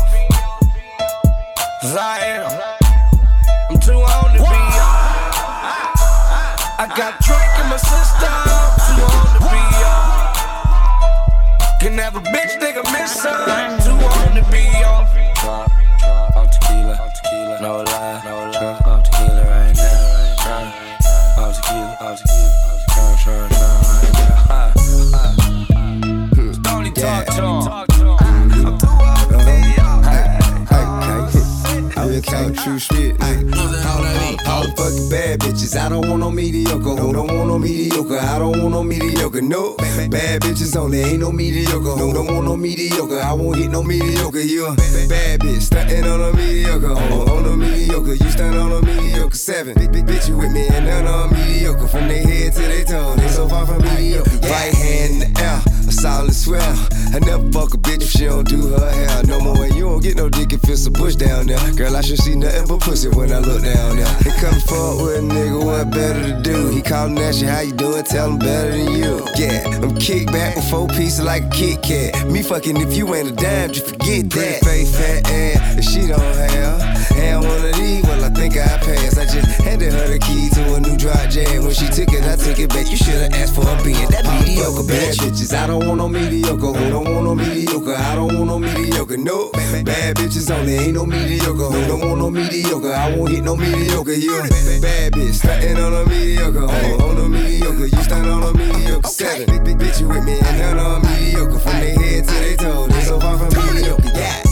Better 65.92 66.22
to 66.32 66.40
do? 66.42 66.68
He 66.70 66.82
callin' 66.82 67.18
at 67.18 67.36
you, 67.36 67.48
how 67.48 67.60
you 67.60 67.72
doing? 67.72 68.02
Tell 68.04 68.30
him 68.30 68.38
better 68.38 68.70
than 68.70 68.92
you. 68.92 69.26
Yeah, 69.36 69.62
I'm 69.82 69.94
kick 69.96 70.26
back 70.26 70.56
with 70.56 70.68
four 70.68 70.88
pieces 70.88 71.22
like 71.22 71.44
a 71.44 71.48
Kit 71.50 71.82
Kat. 71.82 72.26
Me 72.28 72.42
fucking 72.42 72.76
if 72.78 72.96
you 72.96 73.14
ain't 73.14 73.30
a 73.30 73.32
dime, 73.32 73.72
just 73.72 73.88
forget 73.88 74.30
that. 74.30 74.62
Pretty 74.62 74.86
face, 74.86 74.96
fat 74.96 75.30
ass, 75.30 75.78
if 75.78 75.84
she 75.84 76.06
don't 76.06 76.20
have. 76.20 77.12
And 77.16 77.44
one 77.44 77.64
of 77.64 77.74
these, 77.76 78.04
I 78.08 78.21
think 78.42 78.56
I 78.56 78.76
passed. 78.78 79.18
I 79.18 79.24
just 79.24 79.46
handed 79.62 79.92
her 79.92 80.08
the 80.08 80.18
key 80.18 80.50
to 80.50 80.74
a 80.74 80.80
new 80.80 80.96
dry 80.96 81.26
jam. 81.28 81.62
When 81.62 81.74
she 81.74 81.86
took 81.86 82.10
it, 82.10 82.24
I 82.26 82.34
took 82.34 82.58
it 82.58 82.68
back. 82.70 82.90
You 82.90 82.96
should've 82.96 83.32
asked 83.34 83.54
for 83.54 83.62
a 83.62 83.74
being 83.84 84.10
that 84.10 84.26
mediocre 84.26 84.82
bad 84.82 85.14
bitches. 85.22 85.54
I 85.54 85.66
don't 85.66 85.86
want 85.86 85.98
no 85.98 86.08
mediocre. 86.08 86.72
Who 86.74 86.90
don't 86.90 87.06
want 87.06 87.24
no 87.24 87.34
mediocre? 87.34 87.94
I 87.94 88.14
don't 88.16 88.34
want 88.34 88.46
no 88.46 88.58
mediocre. 88.58 89.16
No, 89.16 89.50
bad 89.84 90.16
bitches 90.16 90.50
only. 90.50 90.74
Ain't 90.74 90.94
no 90.94 91.06
mediocre. 91.06 91.70
Who 91.70 91.86
don't 91.86 92.00
want 92.00 92.18
no 92.18 92.30
mediocre? 92.30 92.92
I 92.92 93.14
won't 93.14 93.30
hit 93.30 93.44
no 93.44 93.54
mediocre. 93.56 94.14
You 94.14 94.40
a 94.40 94.80
bad 94.80 95.12
bitch, 95.12 95.38
stuntin' 95.38 95.78
on 95.78 95.94
a 95.94 96.08
mediocre. 96.08 96.66
On, 96.66 97.00
on 97.00 97.18
a 97.18 97.28
mediocre, 97.28 97.86
you 97.86 98.02
stand 98.02 98.26
on 98.26 98.42
a 98.42 98.52
mediocre. 98.58 99.08
Seven, 99.08 99.46
bitch, 99.78 100.00
you 100.00 100.08
with 100.08 100.24
me, 100.24 100.38
and 100.40 100.58
none 100.58 100.78
on 100.78 101.02
mediocre. 101.02 101.60
From 101.60 101.78
their 101.78 101.94
head 101.94 102.24
to 102.26 102.34
their 102.34 102.56
toe, 102.56 102.86
they 102.88 103.02
so 103.02 103.20
far 103.20 103.38
from 103.38 103.74
mediocre. 103.74 104.10
Yeah. 104.14 104.51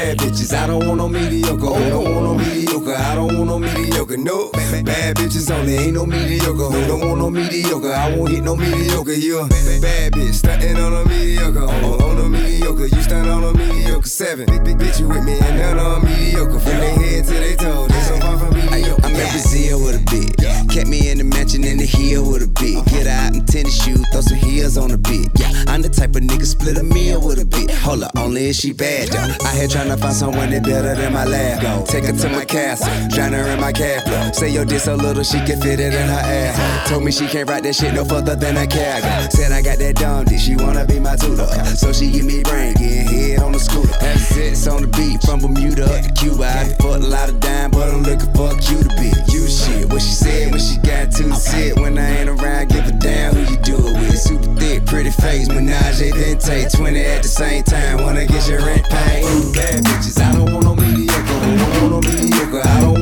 bad 0.00 0.18
bitches. 0.18 0.52
I 0.54 0.66
don't 0.66 0.86
want 0.86 0.98
no 0.98 1.08
mediocre. 1.08 1.66
Oh, 1.66 1.74
Who 1.74 1.90
don't 1.90 2.14
want 2.14 2.24
no 2.24 2.34
mediocre? 2.34 2.94
I 2.94 3.14
don't 3.14 3.36
want 3.36 3.46
no 3.46 3.58
mediocre. 3.58 4.16
No, 4.16 4.50
bad 4.52 5.16
bitches 5.16 5.50
only. 5.50 5.76
Ain't 5.76 5.94
no 5.94 6.06
mediocre. 6.06 6.68
Who 6.74 6.86
don't 6.86 7.00
want 7.00 7.18
no 7.18 7.30
mediocre? 7.30 7.92
I 7.92 8.14
won't 8.14 8.30
hit 8.30 8.42
no 8.44 8.56
mediocre. 8.56 9.12
You 9.12 9.40
a 9.40 9.48
bad 9.48 10.12
bitch, 10.12 10.34
stuntin' 10.40 10.76
on 10.76 10.92
a 10.94 11.04
mediocre. 11.08 11.64
On, 11.64 11.84
on 12.02 12.18
a 12.18 12.28
mediocre, 12.28 12.86
you 12.86 13.02
stand 13.02 13.28
on 13.28 13.44
a 13.44 13.52
mediocre. 13.52 14.08
Seven, 14.08 14.46
big, 14.46 14.64
big 14.64 14.78
bitch, 14.78 15.00
you 15.00 15.08
with 15.08 15.24
me, 15.24 15.38
and 15.38 15.58
none 15.58 15.78
on 15.78 16.04
mediocre. 16.04 16.58
From 16.58 16.78
their 16.80 16.94
head 16.94 17.24
to 17.24 17.34
their 17.34 17.56
toe, 17.56 17.86
they 17.86 18.00
so 18.00 18.18
far 18.20 18.38
from 18.38 18.54
mediocre. 18.54 19.04
I'm 19.04 19.14
in 19.14 19.28
Brazil 19.30 19.82
with 19.84 20.00
a 20.00 20.04
bit. 20.10 20.59
Kept 20.70 20.86
me 20.86 21.10
in 21.10 21.18
the 21.18 21.24
mansion 21.24 21.64
in 21.64 21.78
the 21.78 21.84
hill 21.84 22.30
with 22.30 22.42
a 22.42 22.46
bit. 22.46 22.86
Get 22.86 23.06
out 23.08 23.34
in 23.34 23.44
tennis 23.44 23.74
shoes, 23.82 24.06
throw 24.12 24.20
some 24.20 24.38
heels 24.38 24.78
on 24.78 24.92
a 24.92 24.96
bit. 24.96 25.28
Yeah, 25.36 25.50
I'm 25.66 25.82
the 25.82 25.88
type 25.88 26.14
of 26.14 26.22
nigga 26.22 26.46
split 26.46 26.78
a 26.78 26.84
meal 26.84 27.20
with 27.20 27.40
a 27.40 27.44
bit. 27.44 27.70
Hold 27.82 28.04
up, 28.04 28.12
only 28.16 28.50
if 28.50 28.56
she 28.56 28.72
bad 28.72 29.08
though. 29.08 29.44
I 29.44 29.56
here 29.56 29.66
tryna 29.66 29.98
find 29.98 30.14
someone 30.14 30.50
that 30.50 30.62
better 30.62 30.94
than 30.94 31.12
my 31.12 31.24
lab. 31.24 31.86
Take 31.86 32.04
her 32.04 32.12
to 32.12 32.28
my 32.30 32.44
castle, 32.44 32.86
drown 33.08 33.32
her 33.32 33.50
in 33.50 33.60
my 33.60 33.72
cab. 33.72 34.32
Say 34.32 34.50
your 34.50 34.64
dick 34.64 34.78
so 34.78 34.94
little 34.94 35.24
she 35.24 35.38
can 35.44 35.60
fit 35.60 35.80
it 35.80 35.92
in 35.92 36.06
her 36.06 36.22
ass. 36.22 36.88
Told 36.88 37.02
me 37.02 37.10
she 37.10 37.26
can't 37.26 37.48
ride 37.48 37.64
that 37.64 37.74
shit 37.74 37.92
no 37.92 38.04
further 38.04 38.36
than 38.36 38.56
a 38.56 38.66
cab. 38.66 39.32
Said 39.32 39.50
I 39.50 39.62
got 39.62 39.78
that 39.78 39.96
dumb 39.96 40.24
dick, 40.24 40.38
she 40.38 40.54
wanna 40.54 40.86
be 40.86 41.00
my 41.00 41.16
tutor. 41.16 41.48
So 41.74 41.92
she 41.92 42.12
give 42.12 42.24
me 42.24 42.44
brain, 42.44 42.74
getting 42.74 43.06
head 43.10 43.40
on 43.40 43.50
the 43.52 43.58
scooter. 43.58 43.92
Have 44.04 44.20
sits 44.20 44.68
on 44.68 44.82
the 44.82 44.88
beat 44.88 45.20
from 45.22 45.40
Bermuda 45.40 45.84
up 45.98 46.04
to 46.04 46.12
Cuba. 46.12 46.46
I 46.46 46.68
fucked 46.78 47.02
a 47.02 47.08
lot 47.08 47.28
of 47.28 47.40
dime, 47.40 47.72
but 47.72 47.90
I'm 47.90 48.04
looking 48.04 48.32
for 48.34 48.54
a 48.54 48.58
cute 48.60 48.86
bit. 48.94 49.18
You 49.34 49.48
shit, 49.48 49.90
what 49.90 50.00
she 50.00 50.14
said 50.14 50.59
she 50.60 50.78
got 50.78 51.10
to 51.12 51.34
sit. 51.34 51.78
When 51.78 51.98
I 51.98 52.20
ain't 52.20 52.28
around, 52.28 52.68
give 52.68 52.86
a 52.86 52.92
damn 52.92 53.34
who 53.34 53.52
you 53.52 53.58
do 53.62 53.76
it 53.76 53.94
with. 53.98 54.18
Super 54.18 54.54
thick, 54.56 54.86
pretty 54.86 55.10
face, 55.10 55.48
menage 55.48 56.00
a 56.02 56.10
vente. 56.10 56.68
20 56.76 57.00
at 57.00 57.22
the 57.22 57.28
same 57.28 57.64
time, 57.64 58.02
wanna 58.02 58.26
get 58.26 58.46
your 58.48 58.60
rent 58.64 58.84
paid. 58.84 59.24
Bad 59.54 59.84
bitches, 59.84 60.20
I 60.20 60.32
don't 60.32 60.52
want 60.52 60.64
no 60.64 60.74
mediocre. 60.76 61.16
I 61.16 61.56
don't 61.56 61.92
want 61.92 62.04
no 62.04 62.10
mediocre. 62.10 62.62
I 62.64 62.80
don't 62.80 62.99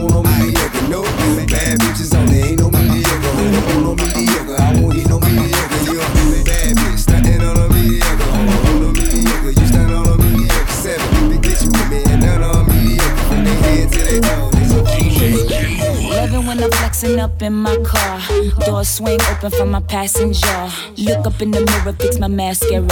when 17.05 17.21
up 17.21 17.43
in 17.43 17.53
my 17.53 17.77
car. 17.85 18.21
Doors 18.67 18.89
swing 18.89 19.21
open 19.31 19.51
for 19.51 19.67
my 19.67 19.81
passenger. 19.81 20.71
Look 20.97 21.27
up 21.27 21.41
in 21.41 21.51
the 21.51 21.61
mirror, 21.61 21.93
fix 21.93 22.19
my 22.19 22.29
mascara. 22.29 22.89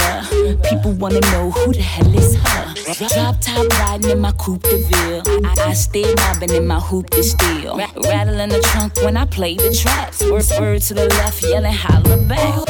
People 0.69 0.93
wanna 0.93 1.19
know 1.31 1.51
who 1.51 1.73
the 1.73 1.81
hell 1.81 2.13
is 2.15 2.35
her. 2.35 2.73
Drop 3.09 3.35
top 3.41 3.67
riding 3.79 4.11
in 4.11 4.21
my 4.21 4.31
coupe 4.33 4.63
de 4.63 4.77
ville. 4.77 5.21
I, 5.45 5.69
I 5.69 5.73
stay 5.73 6.13
mobbing 6.15 6.51
in 6.51 6.67
my 6.67 6.79
hoop 6.79 7.09
to 7.11 7.23
steal. 7.23 7.77
Ra- 7.77 7.91
rattling 8.03 8.49
the 8.49 8.59
trunk 8.59 8.95
when 9.03 9.17
I 9.17 9.25
play 9.25 9.55
the 9.55 9.73
traps. 9.73 10.23
Word, 10.23 10.81
to 10.83 10.93
the 10.93 11.07
left, 11.19 11.43
yelling 11.43 11.73
holla 11.73 12.17
back. 12.17 12.65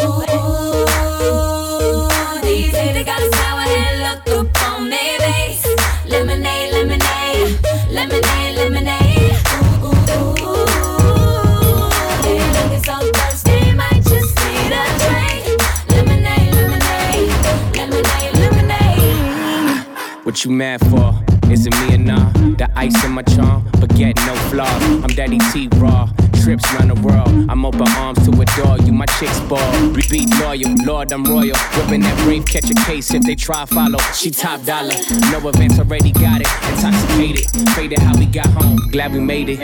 These 2.44 2.76
haters 2.76 3.06
got 3.06 3.22
a 3.22 3.30
sour 3.36 3.62
head, 3.62 4.26
look 4.28 4.40
up 4.40 4.72
on 4.72 4.90
lemonade, 4.90 6.74
lemonade, 6.74 7.54
lemonade. 7.92 8.37
What 20.38 20.46
you 20.46 20.52
mad 20.52 20.82
for? 20.92 21.20
Is 21.52 21.66
it 21.66 21.74
me 21.80 21.96
or 21.96 21.98
nah? 21.98 22.32
The 22.58 22.70
ice 22.76 23.04
in 23.04 23.14
my 23.14 23.24
charm, 23.24 23.68
but 23.80 23.90
get 23.96 24.16
no 24.18 24.36
flaws. 24.52 24.84
I'm 25.04 25.10
Daddy 25.16 25.40
T 25.52 25.68
Raw. 25.78 26.12
Trips 26.44 26.64
around 26.76 26.90
the 26.90 27.02
world. 27.02 27.50
I'm 27.50 27.66
open 27.66 27.88
arms 27.98 28.24
to 28.24 28.30
adore 28.40 28.78
you. 28.86 28.94
My 28.94 29.08
chicks 29.18 29.40
ball. 29.50 29.58
Be 30.12 30.28
loyal, 30.40 30.76
Lord, 30.86 31.12
I'm 31.12 31.24
royal. 31.24 31.58
Whipping 31.76 32.02
that 32.02 32.16
brave, 32.24 32.46
catch 32.46 32.70
a 32.70 32.76
case 32.86 33.12
if 33.16 33.24
they 33.24 33.34
try 33.34 33.66
follow. 33.66 33.98
She 34.14 34.30
top 34.30 34.64
dollar. 34.64 34.94
No 35.32 35.50
events 35.50 35.80
already 35.80 36.12
got 36.12 36.42
it. 36.42 36.48
Intoxicated. 36.70 37.50
Faded 37.72 37.98
how 37.98 38.16
we 38.16 38.28
got 38.28 38.46
home. 38.46 38.78
Glad 38.92 39.14
we 39.14 39.20
made 39.20 39.50
it. 39.50 39.60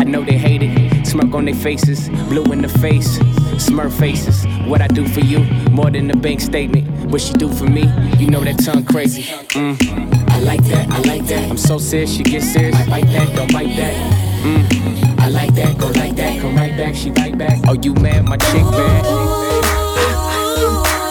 I 0.00 0.04
know 0.04 0.24
they 0.24 0.38
hate 0.38 0.62
it. 0.62 1.06
Smirk 1.06 1.34
on 1.34 1.44
their 1.44 1.54
faces. 1.54 2.08
Blue 2.30 2.50
in 2.50 2.62
the 2.62 2.68
face. 2.68 3.18
Smurf 3.58 3.92
faces. 3.98 4.46
What 4.66 4.80
I 4.80 4.86
do 4.88 5.06
for 5.06 5.20
you, 5.20 5.40
more 5.70 5.90
than 5.90 6.10
a 6.10 6.16
bank 6.16 6.40
statement. 6.40 6.86
What 7.10 7.20
she 7.20 7.32
do 7.34 7.48
for 7.52 7.64
me, 7.64 7.82
you 8.18 8.28
know 8.28 8.40
that 8.40 8.58
tongue 8.64 8.84
crazy. 8.84 9.22
Mm. 9.22 10.30
I 10.30 10.40
like 10.40 10.64
that, 10.64 10.90
I 10.90 10.98
like 11.00 11.26
that. 11.26 11.50
I'm 11.50 11.56
so 11.56 11.78
serious, 11.78 12.12
she 12.12 12.22
get 12.22 12.42
serious. 12.42 12.74
I 12.76 12.86
bite 12.88 13.06
that, 13.06 13.36
don't 13.36 13.52
bite 13.52 13.76
that. 13.76 13.94
Mm. 14.42 15.20
I 15.20 15.28
like 15.28 15.54
that, 15.54 15.78
go 15.78 15.86
like 15.88 16.16
that, 16.16 16.40
come 16.40 16.56
right 16.56 16.76
back, 16.76 16.94
she 16.94 17.10
right 17.10 17.36
back. 17.36 17.60
Oh, 17.66 17.74
you 17.74 17.94
mad, 17.94 18.24
my 18.24 18.36
chick 18.36 18.62
bad. 18.62 19.04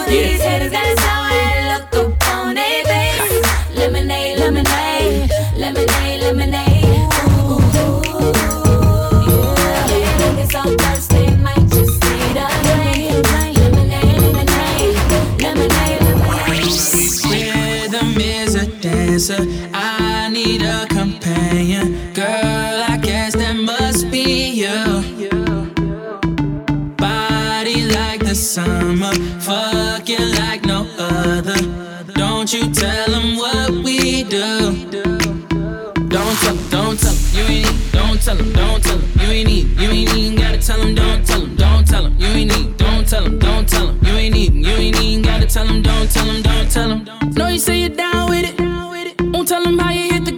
These 0.08 0.42
haters 0.42 0.70
got 0.70 1.13
answer. 19.30 19.70
I 19.72 20.28
need 20.28 20.62
a 20.62 20.86
companion, 20.86 22.12
girl. 22.12 22.24
I 22.26 22.98
guess 23.00 23.34
that 23.34 23.56
must 23.56 24.10
be 24.10 24.50
you. 24.50 25.30
Body 26.96 27.86
like 27.86 28.20
the 28.20 28.34
summer, 28.34 29.14
fucking 29.40 30.30
like 30.40 30.64
no 30.64 30.86
other. 30.98 31.56
Don't 32.12 32.52
you 32.52 32.70
tell 32.72 33.08
them 33.08 33.36
what 33.36 33.70
we 33.84 34.24
do. 34.24 34.72
Don't 36.08 36.36
tell 36.40 36.56
don't 36.70 36.98
tell 36.98 37.14
you 37.34 37.44
ain't 37.44 37.72
need, 37.72 37.92
don't 37.92 38.20
tell 38.22 38.36
them, 38.36 38.52
don't 38.52 38.82
tell 38.82 38.98
them, 38.98 39.10
you 39.20 39.26
ain't 39.26 39.48
need, 39.48 39.80
you 39.80 39.90
ain't 39.90 40.14
even 40.14 40.38
gotta 40.38 40.58
tell 40.58 40.78
them, 40.78 40.94
don't 40.94 41.26
tell 41.26 41.40
them, 41.40 41.56
don't 41.56 41.86
tell 41.86 42.02
them, 42.04 42.16
you 42.18 42.26
ain't 42.26 42.56
need, 42.56 42.76
don't 42.76 43.08
tell 43.08 43.24
them, 43.24 43.38
don't 43.38 43.68
tell 43.68 43.86
them, 43.88 43.98
you 44.04 44.12
ain't 44.12 44.36
even, 44.36 44.64
you 44.64 44.70
ain't 44.70 45.00
even 45.02 45.22
gotta 45.22 45.46
tell 45.46 45.66
them, 45.66 45.82
don't 45.82 46.10
tell 46.10 46.26
them, 46.26 46.42
don't 46.42 46.70
tell 46.70 46.88
them. 46.88 47.32
No, 47.32 47.48
you 47.48 47.58
say 47.58 47.80
you're 47.80 47.88
down 47.88 48.13
tell 49.44 49.62
him 49.64 49.78
how 49.78 49.90
you 49.90 50.12
hit 50.12 50.24
the 50.24 50.33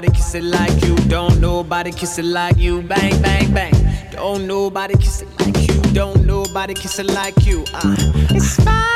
nobody 0.00 0.16
kiss 0.16 0.34
it 0.34 0.44
like 0.44 0.82
you. 0.82 0.96
Don't 1.08 1.40
nobody 1.42 1.90
kiss 1.92 2.18
it 2.18 2.24
like 2.24 2.56
you. 2.56 2.80
Bang, 2.80 3.20
bang, 3.20 3.52
bang. 3.52 3.72
Don't 4.10 4.46
nobody 4.46 4.96
kiss 4.96 5.20
it 5.20 5.28
like 5.40 5.68
you. 5.68 5.78
Don't 5.92 6.24
nobody 6.24 6.72
kiss 6.72 6.98
it 6.98 7.06
like 7.08 7.44
you. 7.44 7.64
Uh, 7.74 7.96
it's 8.30 8.56
five 8.64 8.89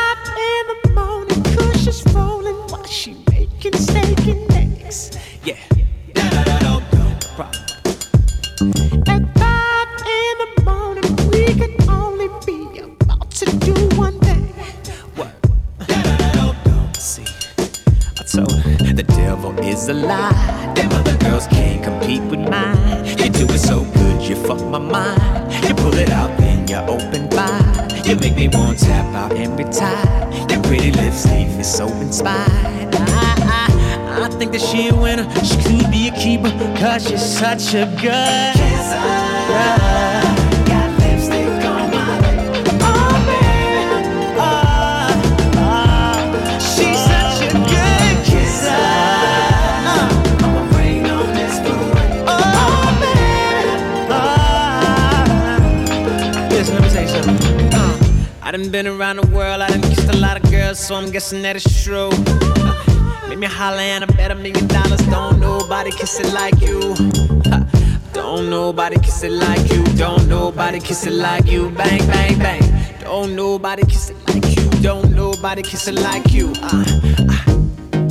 me 56.83 56.89
say 56.89 57.07
something. 57.07 57.71
Uh, 57.73 57.99
I 58.43 58.51
done 58.51 58.69
been 58.71 58.87
around 58.87 59.17
the 59.17 59.27
world, 59.29 59.61
I 59.61 59.69
done 59.69 59.83
kissed 59.83 60.09
a 60.09 60.17
lot 60.17 60.43
of 60.43 60.51
girls, 60.51 60.81
so 60.81 60.97
I'm 60.97 61.11
guessing 61.11 61.43
that 61.43 61.55
it's 61.55 61.85
true. 61.85 62.11
Uh, 63.35 63.37
Make 63.37 63.39
me 63.41 63.47
holler 63.47 63.79
and 63.81 64.05
I 64.05 64.07
bet 64.07 64.31
a 64.31 64.35
million 64.35 64.67
dollars. 64.69 65.01
Don't 65.09 65.41
nobody 65.41 65.91
kiss 65.91 66.21
it 66.21 66.33
like 66.33 66.61
you. 66.61 66.95
Uh, 67.53 67.65
Don't 68.13 68.49
nobody 68.49 68.97
kiss 69.01 69.25
it 69.25 69.33
like 69.33 69.71
you. 69.73 69.83
Don't 69.97 70.29
nobody 70.29 70.79
kiss 70.79 71.07
it 71.07 71.13
like 71.15 71.47
you. 71.47 71.71
Bang, 71.71 71.99
bang, 72.07 72.39
bang. 72.39 72.63
Don't 73.01 73.35
nobody 73.35 73.85
kiss 73.87 74.11
it 74.11 74.17
like 74.29 74.57
you. 74.57 74.71
Don't 74.83 75.11
nobody 75.15 75.63
kiss 75.63 75.89
it 75.89 75.97
like 76.01 76.33
you. 76.33 76.53
Uh, 76.63 76.85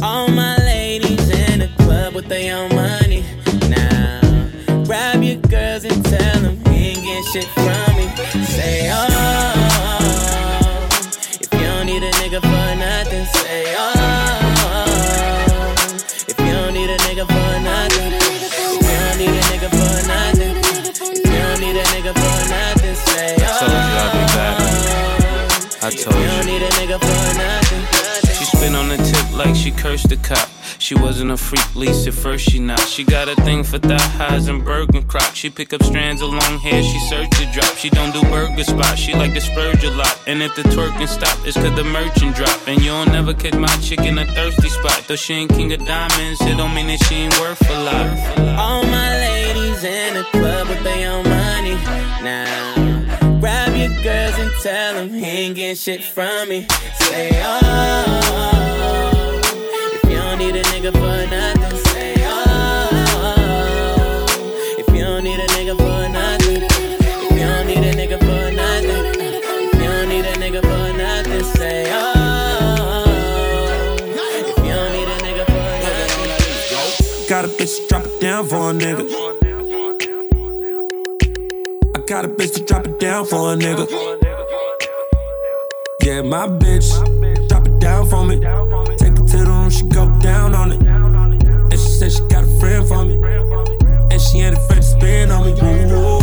All 0.03 0.27
my 0.27 0.57
ladies 0.57 1.29
in 1.29 1.59
the 1.59 1.69
club 1.77 2.13
with 2.15 2.27
their 2.27 2.57
own 2.57 2.75
money. 2.75 3.23
Now, 3.69 4.19
grab 4.83 5.23
your 5.23 5.37
girls 5.37 5.85
and 5.85 6.03
tell 6.03 6.41
them 6.41 6.57
you 6.65 6.71
ain't 6.73 7.01
getting 7.01 7.23
shit 7.31 7.45
from 7.45 7.92
told 26.03 26.15
you 26.21 26.27
don't 26.27 26.45
need 26.45 26.61
a 26.61 26.69
nigga 26.79 26.99
for 26.99 27.37
nothing. 27.37 28.33
She 28.35 28.45
spin 28.45 28.75
on 28.75 28.89
the 28.89 28.97
tip 28.97 29.37
like 29.37 29.55
she 29.55 29.71
cursed 29.71 30.09
the 30.09 30.17
cop. 30.17 30.49
She 30.79 30.95
wasn't 30.95 31.31
a 31.31 31.37
freak, 31.37 31.75
least 31.75 32.07
at 32.07 32.13
first 32.13 32.49
she 32.49 32.59
not. 32.59 32.79
She 32.81 33.03
got 33.05 33.29
a 33.29 33.35
thing 33.43 33.63
for 33.63 33.79
thigh 33.79 34.09
highs 34.19 34.49
and 34.49 34.65
Bergen 34.65 35.03
crop. 35.03 35.33
She 35.33 35.49
pick 35.49 35.71
up 35.71 35.81
strands 35.83 36.21
of 36.21 36.29
long 36.29 36.59
hair, 36.59 36.83
she 36.83 36.99
search 37.07 37.29
the 37.39 37.49
drop. 37.53 37.77
She 37.77 37.89
don't 37.89 38.11
do 38.11 38.21
burger 38.23 38.63
spots, 38.65 38.99
she 38.99 39.13
like 39.13 39.33
to 39.33 39.41
splurge 39.41 39.83
a 39.83 39.91
lot. 39.91 40.19
And 40.27 40.41
if 40.41 40.55
the 40.55 40.63
twerking 40.63 41.07
stop, 41.07 41.37
it's 41.47 41.55
cause 41.55 41.75
the 41.75 41.85
merchant 41.85 42.35
drop. 42.35 42.59
And 42.67 42.81
you'll 42.81 43.05
never 43.05 43.33
catch 43.33 43.55
my 43.55 43.75
chick 43.77 44.01
in 44.01 44.17
a 44.17 44.25
thirsty 44.25 44.69
spot. 44.69 45.05
Though 45.07 45.15
she 45.15 45.33
ain't 45.35 45.51
king 45.51 45.71
of 45.71 45.85
diamonds, 45.85 46.41
it 46.41 46.57
don't 46.57 46.73
mean 46.73 46.87
that 46.87 47.01
she 47.05 47.15
ain't 47.15 47.39
worth 47.39 47.61
a 47.69 47.79
lot. 47.83 48.59
All 48.59 48.83
my 48.83 49.09
ladies 49.27 49.83
in 49.83 50.15
the 50.15 50.23
club 50.31 50.67
with 50.67 50.83
their 50.83 51.11
own 51.11 51.23
money. 51.29 51.75
Now, 52.23 53.02
girls 54.03 54.37
and 54.37 54.51
tell 54.61 54.95
them 54.95 55.09
he 55.09 55.23
ain't 55.23 55.55
getting 55.55 55.75
shit 55.77 56.03
from 56.03 56.49
me. 56.49 56.67
Say, 56.99 57.29
oh, 57.41 59.39
if 59.93 60.03
you 60.11 60.17
don't 60.17 60.37
need 60.37 60.55
a 60.57 60.63
nigga 60.63 60.91
for 60.91 61.25
nothing, 61.31 61.77
say, 61.85 62.15
oh, 62.19 63.45
if 64.77 64.87
you 64.93 65.01
don't 65.01 65.23
need 65.23 65.39
a 65.39 65.47
nigga 65.55 65.77
for 65.77 66.09
nothing, 66.11 66.63
if 66.63 67.31
you 67.31 67.39
don't 67.39 67.65
need 67.65 67.77
a 67.77 67.93
nigga 67.93 68.19
for 68.19 68.51
nothing, 68.53 69.05
if 69.71 69.73
you 69.73 69.87
don't 69.87 70.09
need 70.09 70.25
a 70.25 70.33
nigga 70.33 70.61
for 70.61 70.93
nothing, 70.97 71.43
say, 71.55 71.85
oh, 71.87 72.03
if 73.97 74.57
you 74.57 74.73
don't 74.73 74.91
need 74.91 75.07
a 75.07 75.17
nigga 75.23 75.45
for 75.45 75.79
nothing. 75.85 77.29
Got 77.29 77.45
a 77.45 77.47
bitch, 77.47 77.87
drop 77.87 78.05
it 78.05 78.19
down 78.19 78.47
for 78.49 78.69
a 78.69 78.73
nigga 78.73 79.32
got 82.13 82.25
a 82.25 82.27
bitch 82.27 82.53
to 82.53 82.63
drop 82.63 82.85
it 82.85 82.99
down 82.99 83.25
for 83.25 83.53
a 83.53 83.55
nigga. 83.55 83.89
Yeah, 86.03 86.21
my 86.21 86.47
bitch, 86.47 86.87
drop 87.49 87.65
it 87.65 87.79
down 87.79 88.07
for 88.07 88.23
me. 88.23 88.35
Take 88.97 89.13
it 89.13 89.27
to 89.31 89.37
the 89.37 89.45
room, 89.47 89.71
she 89.71 89.83
go 89.87 90.05
down 90.19 90.53
on 90.53 90.73
it. 90.73 90.81
And 90.83 91.71
she 91.71 91.89
said 91.97 92.11
she 92.11 92.19
got 92.27 92.43
a 92.43 92.59
friend 92.59 92.87
for 92.87 93.03
me. 93.03 93.15
And 94.11 94.21
she 94.21 94.41
ain't 94.41 94.55
afraid 94.55 94.75
to 94.75 94.83
spend 94.83 95.31
on 95.31 95.43
me. 95.43 95.53
Ooh. 95.91 96.22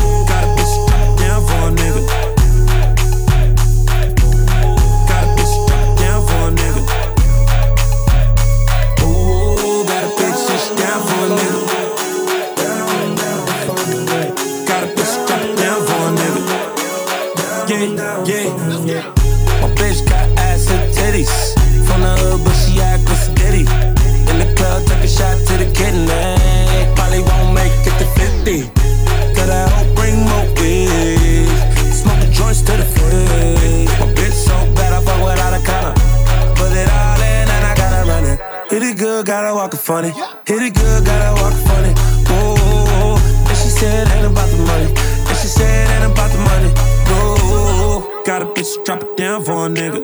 Funny. 39.91 40.11
Hit 40.47 40.63
it 40.63 40.75
good, 40.75 41.05
gotta 41.05 41.43
walk 41.43 41.53
funny. 41.67 41.93
Oh, 42.29 43.19
and 43.49 43.57
she 43.59 43.71
said 43.79 44.07
ain't 44.15 44.31
about 44.31 44.49
the 44.49 44.59
money. 44.71 44.87
And 45.29 45.37
she 45.37 45.49
said 45.49 45.91
ain't 45.91 46.13
about 46.13 46.31
the 46.31 46.39
money. 46.51 46.71
No, 47.11 48.23
got 48.25 48.43
a 48.43 48.45
bitch 48.45 48.73
to 48.75 48.85
drop 48.85 49.03
it 49.03 49.17
down 49.17 49.43
for 49.43 49.67
a 49.67 49.69
nigga. 49.69 49.99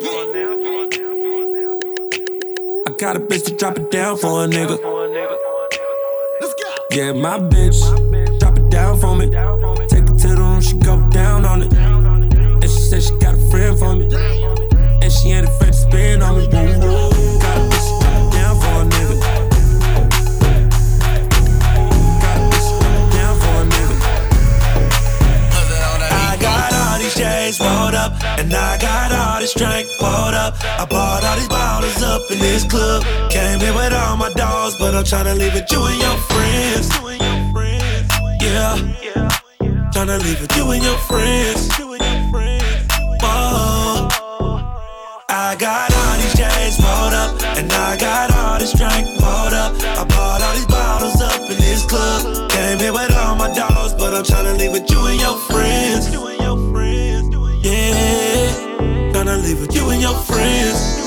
I 2.88 2.90
got 2.98 3.14
a 3.14 3.20
bitch 3.20 3.44
to 3.44 3.56
drop 3.56 3.78
it 3.78 3.92
down 3.92 4.16
for 4.16 4.44
a 4.44 4.48
nigga. 4.48 4.76
Yeah, 6.90 7.12
my 7.12 7.38
bitch, 7.38 7.78
drop 8.40 8.58
it 8.58 8.68
down 8.68 8.98
for 8.98 9.14
me. 9.14 9.26
Take 9.86 10.10
it 10.10 10.18
to 10.22 10.28
the 10.34 10.36
room, 10.36 10.60
she 10.62 10.74
go 10.78 10.98
down 11.10 11.44
on 11.44 11.62
it. 11.62 11.72
And 11.72 12.64
she 12.64 12.80
said 12.88 13.04
she 13.04 13.14
got 13.18 13.34
a 13.34 13.50
friend 13.50 13.78
for 13.78 13.94
me. 13.94 14.55
Up 32.26 32.32
in 32.32 32.38
this 32.38 32.64
club. 32.64 33.02
Came 33.30 33.60
here 33.60 33.74
with 33.74 33.92
all 33.92 34.16
my 34.16 34.32
dogs, 34.32 34.76
but 34.78 34.94
I'm 34.94 35.04
tryna 35.04 35.36
leave 35.38 35.54
it 35.54 35.70
you 35.70 35.84
and 35.84 36.00
your 36.00 36.16
friends. 36.28 36.88
Yeah, 38.40 38.76
tryna 39.92 40.22
leave 40.22 40.42
it 40.42 40.56
you 40.56 40.70
and 40.70 40.82
your 40.82 40.98
friends. 40.98 41.68
Oh, 43.22 44.08
I 45.28 45.56
got 45.58 45.92
all 45.92 46.16
these 46.16 46.34
J's 46.34 46.78
rolled 46.80 47.14
up, 47.14 47.42
and 47.58 47.72
I 47.72 47.96
got 47.96 48.30
all 48.34 48.58
this 48.58 48.72
drink 48.72 49.18
poured 49.18 49.52
up. 49.52 49.74
I 49.82 50.04
bought 50.04 50.42
all 50.42 50.54
these 50.54 50.66
bottles 50.66 51.20
up 51.20 51.40
in 51.50 51.56
this 51.56 51.84
club. 51.84 52.50
Came 52.50 52.78
here 52.78 52.92
with 52.92 53.14
all 53.16 53.36
my 53.36 53.52
dogs, 53.52 53.94
but 53.94 54.14
I'm 54.14 54.24
tryna 54.24 54.58
leave 54.58 54.74
it 54.74 54.90
you 54.90 55.06
and 55.06 55.20
your 55.20 55.38
friends. 55.50 56.10
Yeah, 57.64 59.12
tryna 59.12 59.42
leave 59.42 59.62
it 59.62 59.74
you 59.74 59.90
and 59.90 60.00
your 60.00 60.14
friends. 60.14 61.05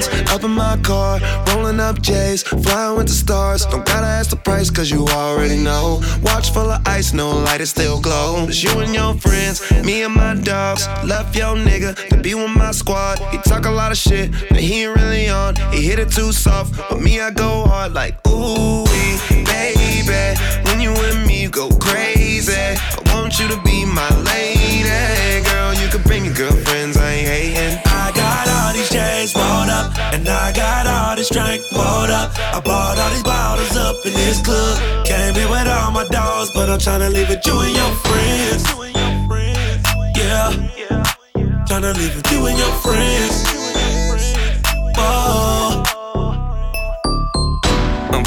Friends 0.00 0.30
up 0.30 0.44
in 0.44 0.50
my 0.50 0.76
car, 0.78 1.20
rolling 1.48 1.80
up 1.80 2.00
J's, 2.00 2.42
flying 2.42 2.96
with 2.96 3.06
the 3.06 3.12
stars. 3.12 3.64
Don't 3.66 3.84
gotta 3.84 4.06
ask 4.06 4.30
the 4.30 4.36
price, 4.36 4.70
cause 4.70 4.90
you 4.90 5.06
already 5.08 5.56
know. 5.56 6.00
Watch 6.22 6.52
full 6.52 6.70
of 6.70 6.80
ice, 6.86 7.12
no 7.12 7.30
light, 7.30 7.60
it 7.60 7.66
still 7.66 8.00
glow. 8.00 8.46
It's 8.48 8.62
you 8.62 8.80
and 8.80 8.94
your 8.94 9.14
friends, 9.14 9.60
me 9.84 10.02
and 10.02 10.14
my 10.14 10.34
dogs. 10.34 10.86
Left 11.04 11.36
your 11.36 11.56
nigga 11.56 11.94
to 12.08 12.16
be 12.16 12.34
with 12.34 12.50
my 12.50 12.72
squad. 12.72 13.18
He 13.30 13.38
talk 13.38 13.66
a 13.66 13.70
lot 13.70 13.92
of 13.92 13.98
shit, 13.98 14.32
but 14.50 14.58
he 14.58 14.84
ain't 14.84 14.96
really 14.96 15.28
on. 15.28 15.56
He 15.72 15.82
hit 15.82 15.98
it 15.98 16.10
too 16.10 16.32
soft, 16.32 16.76
but 16.90 17.00
me, 17.00 17.20
I 17.20 17.30
go 17.30 17.64
hard 17.66 17.92
like, 17.92 18.14
ooh, 18.26 18.84
baby. 19.44 20.40
When 20.64 20.80
you 20.80 20.92
with 20.92 21.26
me, 21.26 21.42
you 21.42 21.50
go 21.50 21.68
crazy. 21.78 22.52
I 22.52 23.02
want 23.14 23.38
you 23.38 23.48
to 23.48 23.60
be 23.62 23.84
my 23.84 24.10
lady. 24.22 25.44
Girl, 25.48 25.74
you 25.74 25.88
can 25.88 26.02
bring 26.02 26.24
your 26.24 26.34
girlfriends, 26.34 26.96
I 26.96 27.10
ain't 27.12 27.28
hating. 27.28 27.78
I 27.86 28.13
got 28.34 28.48
all 28.48 28.72
these 28.72 28.90
chains 28.90 29.34
rolled 29.34 29.70
up, 29.70 29.86
and 30.14 30.28
I 30.28 30.52
got 30.52 30.86
all 30.86 31.16
this 31.16 31.28
drink 31.28 31.62
poured 31.72 32.10
up. 32.10 32.30
I 32.38 32.60
bought 32.60 32.98
all 32.98 33.10
these 33.10 33.22
bottles 33.22 33.76
up 33.76 33.96
in 34.04 34.12
this 34.12 34.40
club. 34.42 35.04
Came 35.04 35.34
here 35.34 35.48
with 35.48 35.68
all 35.68 35.90
my 35.92 36.06
dogs, 36.08 36.50
but 36.54 36.68
I'm 36.68 36.78
tryna 36.78 37.12
leave 37.12 37.30
it 37.30 37.46
you 37.46 37.58
and 37.60 37.74
your 37.80 37.92
friends. 38.06 38.64
Yeah, 40.16 40.50
tryna 41.68 41.94
leave 42.00 42.16
it 42.18 42.30
you 42.32 42.46
and 42.46 42.58
your 42.58 42.74
friends. 42.84 43.34
Oh. 44.96 45.53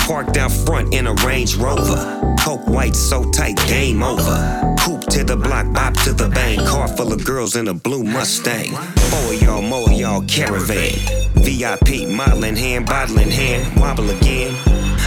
Parked 0.08 0.38
out 0.38 0.54
front 0.54 0.94
in 0.94 1.06
a 1.06 1.14
Range 1.16 1.58
Rover. 1.58 2.36
Coke 2.40 2.66
white 2.66 2.96
so 2.96 3.30
tight, 3.32 3.58
game 3.68 4.02
over. 4.02 4.76
Coupe 4.80 5.06
to 5.08 5.26
the 5.26 5.36
block, 5.36 5.74
bop 5.74 5.96
to 6.06 6.14
the 6.14 6.30
bank. 6.30 6.66
Car 6.66 6.88
full 6.88 7.12
of 7.12 7.26
girls 7.26 7.58
in 7.58 7.68
a 7.68 7.74
blue 7.74 8.04
Mustang. 8.04 8.72
Four 9.10 9.34
y'all, 9.34 9.62
more 9.62 9.90
y'all 9.92 10.22
caravan. 10.22 10.94
VIP, 11.36 12.08
modeling 12.08 12.56
hand, 12.56 12.86
bottle 12.86 13.20
in 13.20 13.30
hand, 13.30 13.78
wobble 13.82 14.10
again. 14.10 14.56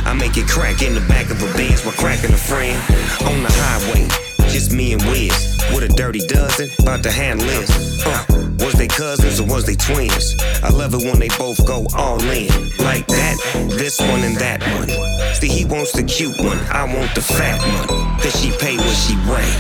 I 0.04 0.12
make 0.12 0.36
it 0.36 0.46
crack 0.46 0.82
in 0.82 0.94
the 0.94 1.00
back 1.08 1.30
of 1.30 1.42
a 1.42 1.50
Benz 1.54 1.82
while 1.82 1.94
cracking 1.94 2.34
a 2.34 2.36
friend. 2.36 2.76
On 3.24 3.42
the 3.42 3.50
highway, 3.50 4.06
just 4.50 4.70
me 4.70 4.92
and 4.92 5.02
Wiz. 5.04 5.58
With 5.72 5.84
a 5.84 5.88
dirty 5.88 6.20
dozen, 6.26 6.68
about 6.78 7.02
to 7.04 7.10
handle 7.10 7.46
this. 7.46 8.04
Uh, 8.04 8.49
they 8.80 8.88
cousins 8.88 9.38
or 9.38 9.44
was 9.44 9.66
they 9.66 9.76
twins? 9.76 10.34
I 10.64 10.70
love 10.70 10.94
it 10.94 11.04
when 11.04 11.18
they 11.18 11.28
both 11.36 11.60
go 11.66 11.86
all 11.94 12.18
in. 12.32 12.48
Like 12.80 13.06
that, 13.08 13.36
this 13.76 14.00
one 14.00 14.24
and 14.24 14.36
that 14.36 14.64
one. 14.80 14.88
See, 15.34 15.48
he 15.48 15.66
wants 15.66 15.92
the 15.92 16.02
cute 16.02 16.40
one, 16.40 16.58
I 16.72 16.84
want 16.88 17.14
the 17.14 17.20
fat 17.20 17.60
one. 17.60 17.88
Cause 18.20 18.34
she 18.40 18.50
pay 18.56 18.76
what 18.78 18.96
she 18.96 19.16
weigh. 19.28 19.52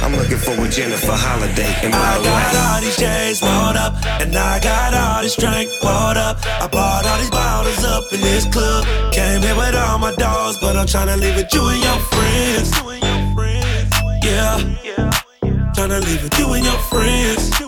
I'm 0.00 0.16
looking 0.16 0.38
for 0.38 0.56
a 0.56 0.68
Jennifer 0.68 1.12
Holliday 1.12 1.72
in 1.84 1.90
my 1.90 1.98
I 1.98 2.16
got 2.24 2.52
way. 2.52 2.60
all 2.64 2.80
these 2.80 2.96
J's 2.96 3.42
rolled 3.42 3.76
up, 3.76 3.92
and 4.22 4.34
I 4.34 4.58
got 4.60 4.94
all 4.94 5.22
this 5.22 5.36
drink 5.36 5.68
poured 5.82 6.16
up. 6.16 6.40
I 6.46 6.66
bought 6.66 7.04
all 7.04 7.18
these 7.18 7.30
bottles 7.30 7.84
up 7.84 8.10
in 8.14 8.20
this 8.20 8.46
club. 8.48 8.86
Came 9.12 9.42
here 9.42 9.56
with 9.56 9.74
all 9.74 9.98
my 9.98 10.14
dogs, 10.16 10.56
but 10.58 10.74
I'm 10.74 10.86
tryna 10.86 11.20
leave 11.20 11.36
it 11.36 11.52
you 11.52 11.68
and 11.68 11.82
your 11.84 12.00
friends. 12.16 12.70
Yeah, 14.24 14.56
tryna 15.76 16.00
leave 16.00 16.24
it 16.24 16.38
you 16.38 16.52
and 16.54 16.64
your 16.64 16.80
friends. 16.88 17.63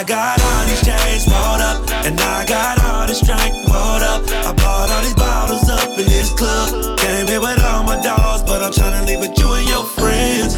I 0.00 0.02
got 0.02 0.40
all 0.40 0.64
these 0.64 0.80
chains 0.80 1.28
rolled 1.28 1.60
up, 1.60 2.06
and 2.06 2.18
I 2.18 2.46
got 2.46 2.82
all 2.86 3.06
this 3.06 3.20
drink 3.20 3.52
poured 3.68 4.02
up. 4.02 4.24
I 4.48 4.54
bought 4.56 4.88
all 4.88 5.02
these 5.02 5.12
bottles 5.12 5.68
up 5.68 5.90
in 5.90 6.06
this 6.06 6.32
club. 6.32 6.96
Came 6.96 7.26
here 7.26 7.38
with 7.38 7.62
all 7.62 7.82
my 7.82 8.00
dogs, 8.00 8.42
but 8.44 8.62
I'm 8.62 8.72
tryna 8.72 9.06
leave 9.06 9.20
it 9.20 9.38
you 9.38 9.52
and 9.52 9.68
your 9.68 9.84
friends. 9.84 10.56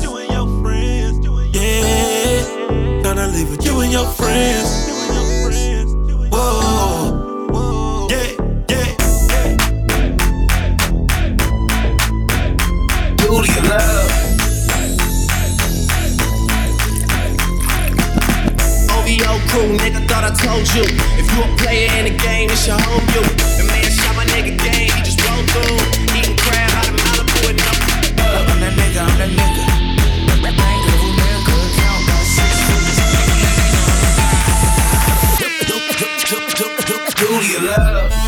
Yeah, 1.58 3.02
tryna 3.02 3.34
leave 3.34 3.52
it 3.52 3.64
you 3.64 3.80
and 3.80 3.90
your 3.90 4.06
friends. 4.06 5.01
Told 20.52 20.74
you. 20.74 20.84
If 21.16 21.26
you 21.32 21.40
a 21.42 21.56
player 21.56 21.88
in 21.98 22.04
the 22.12 22.16
game, 22.20 22.50
it's 22.50 22.66
your 22.66 22.76
home 22.76 23.06
you. 23.16 23.24
The 23.56 23.64
man 23.64 23.84
shot 23.88 24.14
my 24.16 24.24
nigga 24.32 24.52
game, 24.60 24.92
he 24.92 25.00
just 25.02 25.20
rolled 25.24 25.48
through. 25.50 25.80
Eating 26.16 26.36
crab 26.36 26.70
out 26.76 26.88
of 26.88 26.96
Malibu 27.00 27.50
and. 27.50 27.60
I'm 28.50 28.60
that 28.60 28.74
nigga, 28.76 29.00
I'm 29.00 29.18
that 29.18 29.30
nigga. 29.30 29.62
Duty 37.22 37.54
of 37.54 37.62
love. 37.62 38.21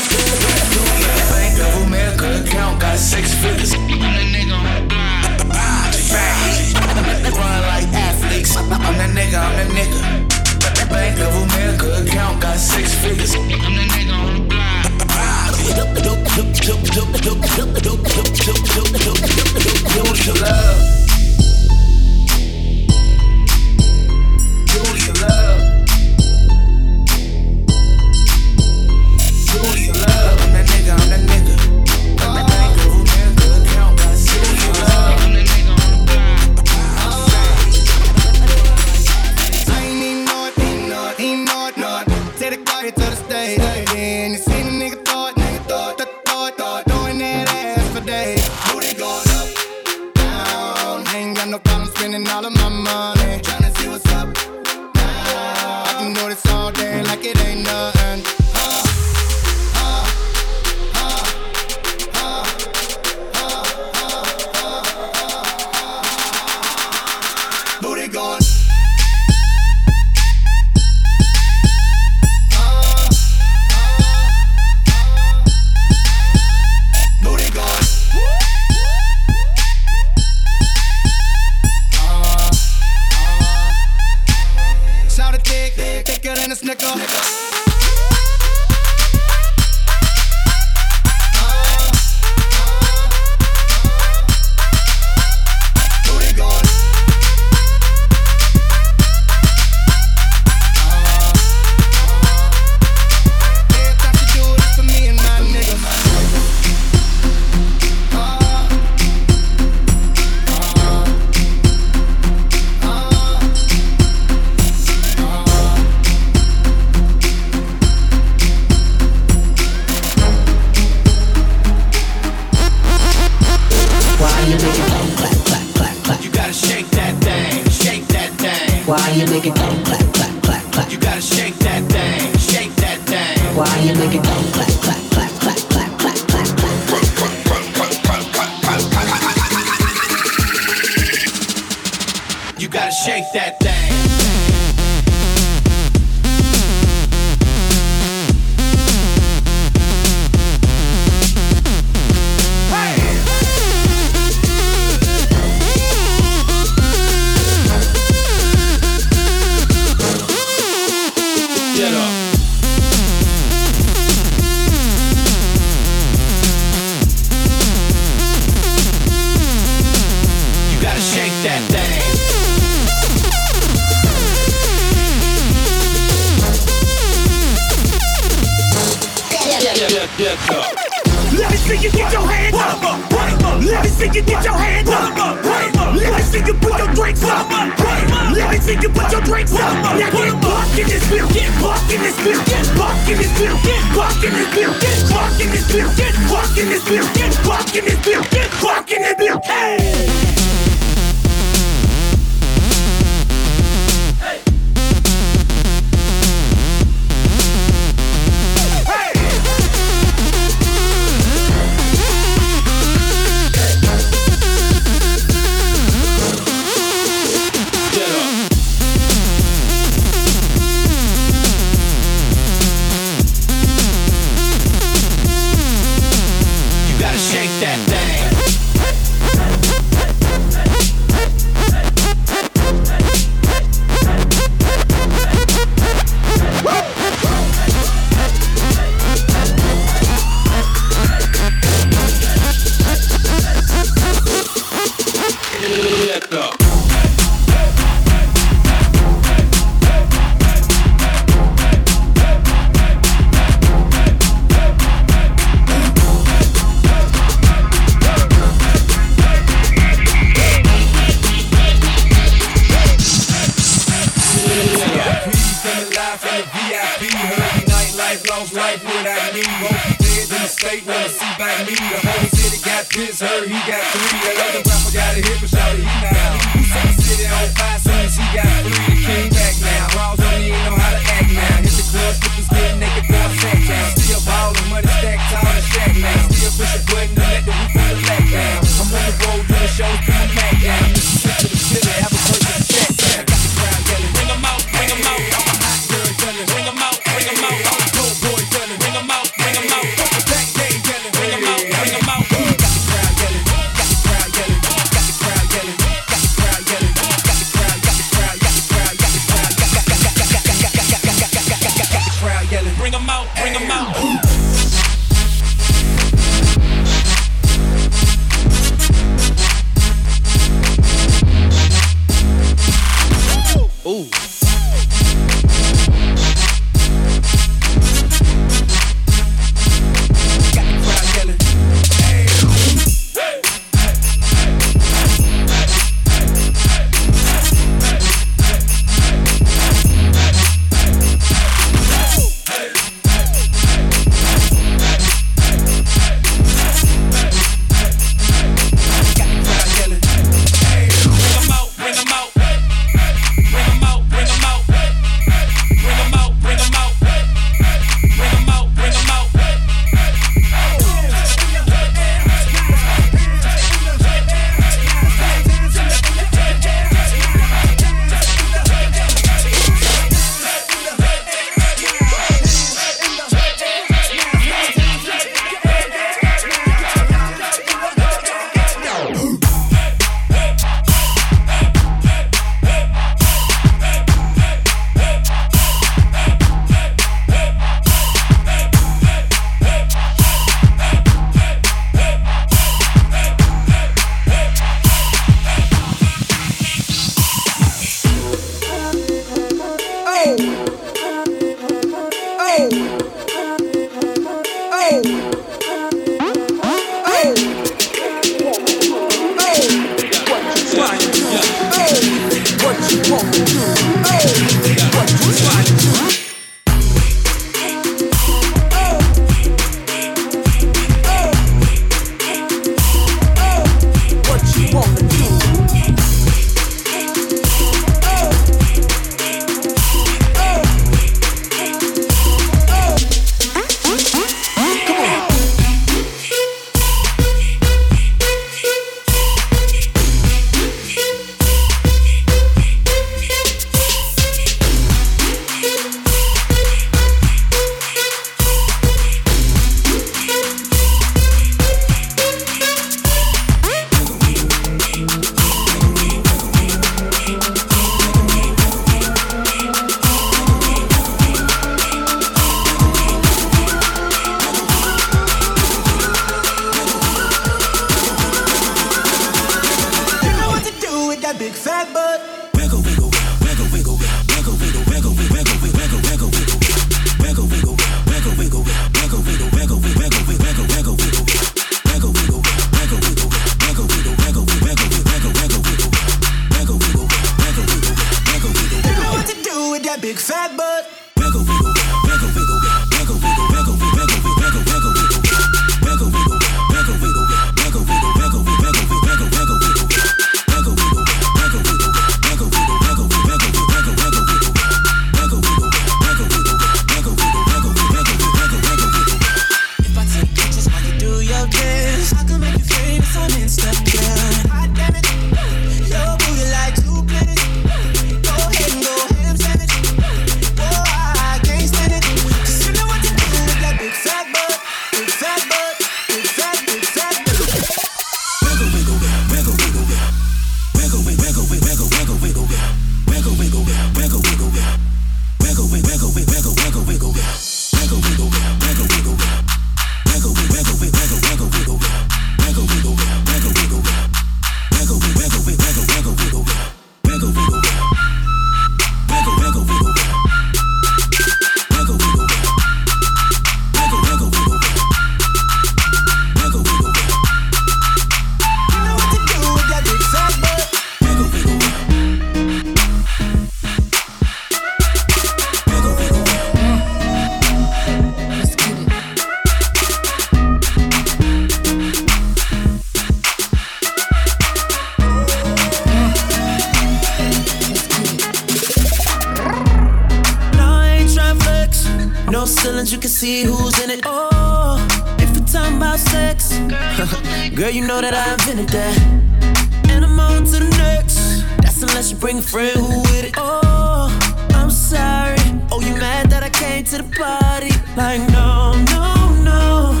You 582.90 582.96
can 582.96 583.10
see 583.10 583.42
who's 583.42 583.78
in 583.84 583.90
it. 583.90 584.00
Oh, 584.06 584.78
if 585.18 585.38
we're 585.38 585.46
talking 585.46 585.76
about 585.76 585.98
sex, 585.98 586.56
girl, 587.54 587.68
you 587.68 587.86
know 587.86 588.00
that 588.00 588.14
I 588.14 588.32
invented 588.32 588.70
that. 588.70 589.90
And 589.90 590.06
I'm 590.06 590.18
on 590.18 590.44
to 590.44 590.52
the 590.52 590.70
next. 590.78 591.44
That's 591.60 591.82
unless 591.82 592.10
you 592.10 592.16
bring 592.16 592.38
a 592.38 592.42
friend 592.42 592.78
who 592.78 593.00
with 593.02 593.24
it. 593.24 593.34
Oh, 593.36 594.08
I'm 594.54 594.70
sorry. 594.70 595.36
Oh, 595.70 595.82
you 595.82 595.94
mad 595.96 596.30
that 596.30 596.42
I 596.42 596.48
came 596.48 596.84
to 596.84 596.96
the 596.96 597.08
party? 597.14 597.72
Like, 597.94 598.20
no, 598.30 598.72
no, 598.94 599.36
no. 599.44 600.00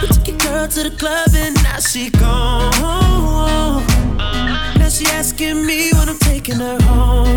We 0.00 0.08
took 0.08 0.28
your 0.28 0.38
girl 0.38 0.66
to 0.66 0.82
the 0.88 0.96
club 0.96 1.28
and 1.34 1.54
now 1.62 1.78
she 1.78 2.08
gone. 2.08 2.72
Now 4.78 4.88
she 4.88 5.04
asking 5.08 5.66
me 5.66 5.90
when 5.92 6.08
I'm 6.08 6.18
taking 6.18 6.56
her 6.56 6.80
home. 6.84 7.36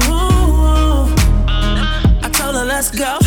I 2.24 2.30
told 2.32 2.56
her 2.56 2.64
let's 2.64 2.90
go. 2.90 3.20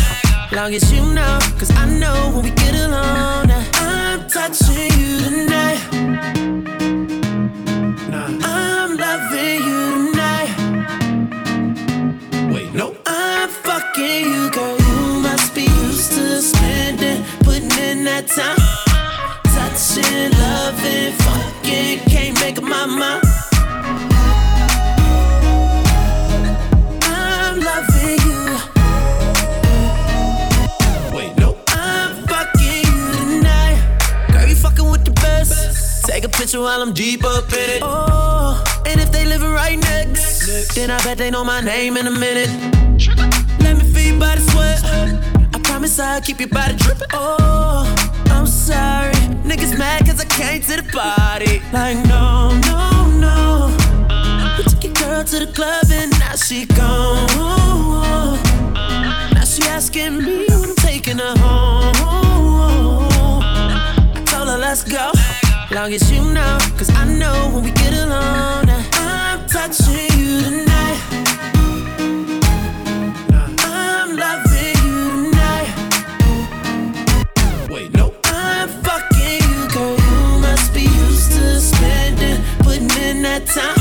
Long 0.55 0.73
as 0.73 0.89
you 0.89 1.01
know, 1.13 1.37
cause 1.59 1.69
I 1.71 1.85
know 1.85 2.31
when 2.33 2.45
we 2.45 2.51
get 2.51 2.75
alone. 2.75 3.51
I'm 3.73 4.25
touching 4.29 4.89
you 4.97 5.19
tonight. 5.19 5.81
I'm 8.41 8.95
loving 8.95 9.61
you 9.67 10.11
tonight. 10.13 10.51
Wait, 12.53 12.73
no. 12.73 12.95
I'm 13.05 13.49
fucking 13.49 14.21
you, 14.31 14.49
girl. 14.51 14.77
You 14.77 15.19
must 15.19 15.53
be 15.53 15.63
used 15.63 16.13
to 16.13 16.41
spending, 16.41 17.25
putting 17.41 17.77
in 17.77 18.05
that 18.05 18.27
time. 18.27 18.55
Touching, 19.53 20.31
loving, 20.39 21.11
fucking, 21.25 21.99
can't 22.09 22.39
make 22.39 22.57
up 22.57 22.63
my 22.63 22.85
mind. 22.85 23.24
Take 36.15 36.23
a 36.23 36.29
picture 36.29 36.61
while 36.61 36.81
I'm 36.81 36.93
deep 36.93 37.25
up 37.25 37.51
in 37.51 37.69
it. 37.71 37.81
Oh, 37.81 38.63
and 38.85 39.01
if 39.01 39.11
they 39.11 39.25
living 39.25 39.51
right 39.51 39.77
next, 39.77 40.73
then 40.73 40.89
I 40.89 40.97
bet 41.03 41.17
they 41.17 41.29
know 41.29 41.43
my 41.43 41.59
name 41.59 41.97
in 41.97 42.07
a 42.07 42.09
minute. 42.09 42.49
Let 43.59 43.75
me 43.75 43.83
feel 43.83 44.13
your 44.13 44.19
body 44.21 44.39
sweat. 44.39 44.81
I 45.53 45.59
promise 45.61 45.99
I'll 45.99 46.21
keep 46.21 46.39
your 46.39 46.47
body 46.47 46.77
dripping. 46.77 47.09
Oh, 47.11 47.83
I'm 48.27 48.47
sorry. 48.47 49.11
Niggas 49.43 49.77
mad 49.77 50.05
cause 50.05 50.21
I 50.21 50.25
came 50.25 50.61
to 50.61 50.81
the 50.81 50.89
party. 50.93 51.61
Like, 51.73 51.97
no, 52.07 52.57
no, 52.61 53.11
no. 53.19 53.75
We 54.57 54.63
took 54.63 54.85
your 54.85 54.93
girl 54.93 55.25
to 55.25 55.39
the 55.45 55.51
club 55.51 55.83
and 55.91 56.17
now 56.17 56.37
she 56.37 56.65
gone. 56.65 57.27
Now 59.33 59.43
she 59.43 59.63
asking 59.63 60.19
me 60.19 60.45
when 60.47 60.63
I'm 60.63 60.75
taking 60.77 61.17
her 61.17 61.35
home. 61.39 61.93
I 63.43 64.23
told 64.25 64.47
her 64.47 64.57
let's 64.57 64.85
go. 64.85 65.11
Long 65.71 65.93
as 65.93 66.09
you 66.11 66.21
know, 66.21 66.57
cause 66.77 66.89
I 66.91 67.05
know 67.05 67.49
when 67.53 67.63
we 67.63 67.71
get 67.71 67.93
alone. 67.93 68.69
I'm 68.93 69.45
touching 69.47 70.09
you 70.17 70.41
tonight. 70.41 70.99
I'm 73.59 74.15
loving 74.15 74.77
you 74.85 75.31
tonight. 75.31 75.69
Wait, 77.69 77.93
no. 77.93 78.13
I'm 78.25 78.69
fucking 78.83 79.41
you, 79.41 79.67
girl. 79.73 79.97
You 79.97 80.39
must 80.39 80.73
be 80.73 80.81
used 80.83 81.31
to 81.33 81.59
spending, 81.59 82.41
putting 82.59 82.89
in 83.03 83.23
that 83.23 83.45
time. 83.47 83.75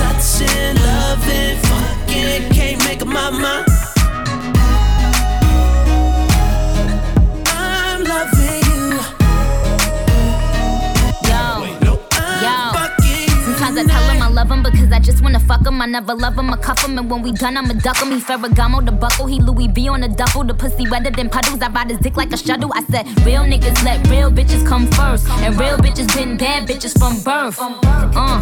Touching, 0.00 0.76
loving, 0.82 1.56
fucking, 1.68 2.52
can't 2.52 2.84
make 2.84 3.00
up 3.00 3.08
my 3.08 3.30
mind. 3.30 3.89
Love 14.40 14.50
him 14.50 14.62
because 14.62 14.90
I 14.90 14.98
just 15.00 15.22
wanna 15.22 15.40
fuck 15.40 15.66
him. 15.66 15.82
I 15.82 15.86
never 15.86 16.14
love 16.14 16.38
him, 16.38 16.50
I 16.50 16.56
cuff 16.56 16.82
him, 16.82 16.96
and 16.98 17.10
when 17.10 17.20
we 17.22 17.32
done, 17.32 17.56
I'ma 17.58 17.74
duck 17.74 17.98
him. 18.02 18.10
He 18.10 18.20
Ferragamo 18.20 18.84
the 18.84 18.92
buckle, 18.92 19.26
he 19.26 19.38
Louis 19.38 19.68
V 19.68 19.88
on 19.88 20.00
the 20.00 20.08
duffel. 20.08 20.44
The 20.44 20.54
pussy 20.54 20.88
wetter 20.88 21.10
than 21.10 21.28
puddles. 21.28 21.60
I 21.60 21.68
ride 21.68 21.90
his 21.90 21.98
dick 21.98 22.16
like 22.16 22.32
a 22.32 22.38
shuttle. 22.38 22.72
I 22.74 22.82
said, 22.84 23.04
real 23.26 23.42
niggas 23.42 23.84
let 23.84 23.98
real 24.08 24.30
bitches 24.30 24.66
come 24.66 24.86
first, 24.92 25.28
and 25.44 25.58
real 25.60 25.76
bitches 25.76 26.08
been 26.16 26.38
bad 26.38 26.66
bitches 26.68 26.98
from 26.98 27.14
birth. 27.22 27.58
Uh, 27.60 28.40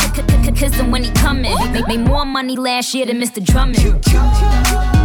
kiss 0.54 0.74
him 0.74 0.90
when 0.92 1.02
he 1.02 1.10
coming. 1.10 1.56
Make 1.88 2.00
more 2.00 2.24
money 2.24 2.56
last 2.56 2.94
year 2.94 3.06
than 3.06 3.20
Mr. 3.20 3.44
Drummond. 3.44 4.97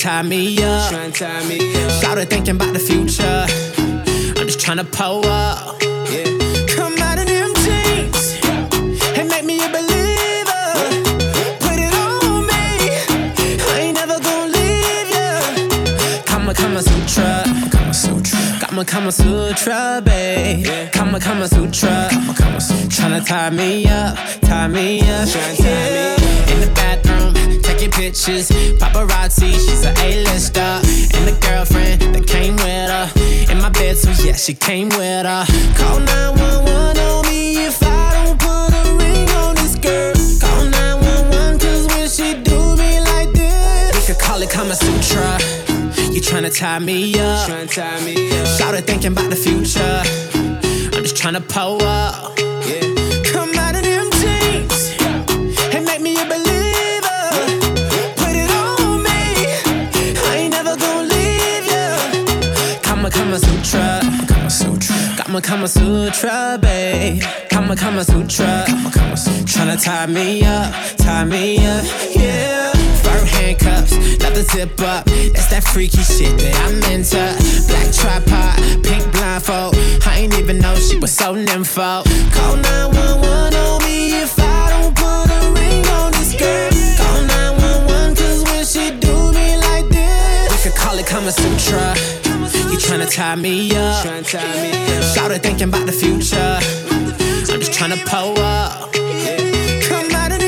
Tie 0.00 0.22
me 0.22 0.56
up. 0.62 0.90
Tie 1.12 1.44
me 1.46 1.58
up. 1.84 1.90
Started 1.90 2.30
thinking 2.30 2.56
about 2.56 2.72
the 2.72 2.78
future. 2.78 3.44
I'm 4.40 4.46
just 4.46 4.58
tryna 4.58 4.90
pull 4.90 5.26
up. 5.26 5.78
Come 6.74 6.96
out 7.06 7.18
of 7.18 7.26
them 7.26 7.52
jeans 7.64 8.40
and 9.18 9.28
make 9.28 9.44
me 9.44 9.56
a 9.62 9.68
believer. 9.68 10.66
Put 11.60 11.76
it 11.86 11.92
on 11.92 12.46
me. 12.48 12.64
I 13.68 13.76
ain't 13.84 13.94
never 14.00 14.18
gonna 14.18 14.56
leave 14.56 15.10
ya. 15.16 15.28
Kama 16.24 16.54
Kama 16.54 16.80
Sutra. 16.80 17.44
Kama 17.70 17.92
Sutra. 17.92 18.38
Kama 18.60 18.84
Kama 18.86 19.12
Sutra, 19.12 20.00
babe. 20.02 20.90
Kama 20.92 21.20
Kama 21.20 21.46
Sutra. 21.46 22.08
Kama 22.10 22.32
Kama 22.32 22.60
Sutra. 22.60 22.88
Tryna 22.88 23.26
tie 23.26 23.50
me 23.50 23.86
up, 23.86 24.16
tie 24.40 24.66
me 24.68 25.00
up. 25.02 25.28
Yeah. 25.58 26.16
In 26.52 26.60
the 26.60 26.70
bathroom, 26.74 27.19
taking 27.80 27.92
pictures. 27.92 28.48
Paparazzi, 28.78 29.52
she's 29.52 29.84
a 29.84 29.92
A-lister. 30.04 30.60
And 30.60 31.26
the 31.26 31.38
girlfriend 31.40 32.14
that 32.14 32.26
came 32.26 32.56
with 32.56 32.90
her. 32.90 33.10
In 33.50 33.60
my 33.60 33.70
bed, 33.70 33.96
so 33.96 34.10
yeah, 34.24 34.34
she 34.34 34.54
came 34.54 34.88
with 34.90 35.26
her. 35.26 35.44
Call 35.76 36.00
911 36.00 36.98
on 36.98 37.26
me 37.26 37.66
if 37.66 37.82
I 37.82 38.24
don't 38.24 38.38
put 38.38 38.70
a 38.72 38.96
ring 38.96 39.28
on 39.30 39.54
this 39.54 39.76
girl. 39.76 40.12
Call 40.40 40.64
911 40.66 41.58
cause 41.58 41.86
when 41.88 42.08
she 42.08 42.42
do 42.42 42.76
me 42.76 43.00
like 43.00 43.32
this, 43.32 43.94
we 43.96 44.14
could 44.14 44.20
call 44.20 44.42
it 44.42 44.50
Kama 44.50 44.74
Sutra. 44.74 45.38
You 46.12 46.20
tryna 46.20 46.56
tie 46.56 46.78
me 46.78 47.18
up. 47.18 47.48
Tryna 47.48 47.72
tie 47.72 48.04
me 48.04 48.38
up. 48.40 48.46
Started 48.46 48.86
thinking 48.86 49.12
about 49.12 49.30
the 49.30 49.36
future. 49.36 50.02
I'm 50.96 51.02
just 51.02 51.16
tryna 51.16 51.46
pull 51.48 51.82
up. 51.82 52.49
Kama 63.10 63.24
Kama 63.24 63.38
Sutra. 63.38 64.00
Kama 64.28 64.50
Sutra. 64.50 64.96
Kama 65.16 65.40
Kama 65.40 65.68
Sutra, 65.68 66.58
babe. 66.60 67.22
Kama 67.50 67.76
Kama 67.76 68.04
Sutra. 68.04 68.64
Kama 68.66 68.90
Kama 68.90 69.16
Sutra. 69.16 69.44
Tryna 69.44 69.82
tie 69.82 70.06
me 70.06 70.42
up, 70.44 70.72
tie 70.96 71.24
me 71.24 71.58
up, 71.66 71.84
yeah. 72.14 72.72
Fur 73.02 73.24
handcuffs, 73.26 73.92
let 74.20 74.34
the 74.34 74.42
zip 74.52 74.80
up. 74.80 75.04
That's 75.06 75.48
that 75.50 75.64
freaky 75.64 76.02
shit 76.02 76.38
that 76.38 76.54
I'm 76.66 76.78
into. 76.92 77.18
Black 77.68 77.92
tripod, 77.92 78.84
pink 78.84 79.12
blindfold. 79.12 79.74
I 80.06 80.18
ain't 80.18 80.38
even 80.38 80.58
know 80.58 80.74
she 80.76 80.96
was 80.98 81.12
so 81.12 81.34
nympho. 81.34 82.04
Call 82.32 82.56
911 82.56 83.54
on 83.54 83.84
me 83.84 84.22
if 84.22 84.38
I 84.38 84.70
don't 84.70 84.94
put 84.94 85.26
a 85.26 85.40
ring 85.50 85.86
on 85.98 86.12
this 86.12 86.34
girl. 86.38 86.70
Call 86.98 87.22
911 87.22 88.14
cause 88.16 88.42
when 88.44 88.64
she 88.64 88.90
do 89.00 89.32
me 89.32 89.56
like 89.56 89.88
this, 89.88 90.50
we 90.50 90.70
could 90.70 90.78
call 90.78 90.98
it 90.98 91.06
Kama 91.06 91.32
Sutra. 91.32 92.19
You 92.70 92.78
tryna 92.78 93.10
tie 93.12 93.34
me 93.34 93.74
up. 93.74 94.06
Up. 94.06 95.02
Started 95.02 95.42
thinking 95.42 95.68
about 95.68 95.86
the 95.86 95.92
future. 95.92 96.58
I'm 97.52 97.58
just 97.60 97.72
tryna 97.72 97.98
pull 98.06 98.38
up. 98.38 98.92
Come 99.82 100.14
out 100.14 100.30
of 100.30 100.40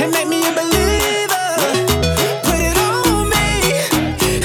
and 0.00 0.10
make 0.10 0.28
me 0.28 0.40
a 0.48 0.52
believer. 0.52 1.48
Put 2.46 2.60
it 2.68 2.76
on 2.78 3.28
me. 3.28 3.48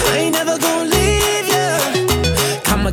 I 0.09 0.17
ain't 0.17 0.33
never 0.33 0.57
gonna 0.57 0.89
leave 0.89 1.47
ya. 1.47 2.63
Kama 2.63 2.91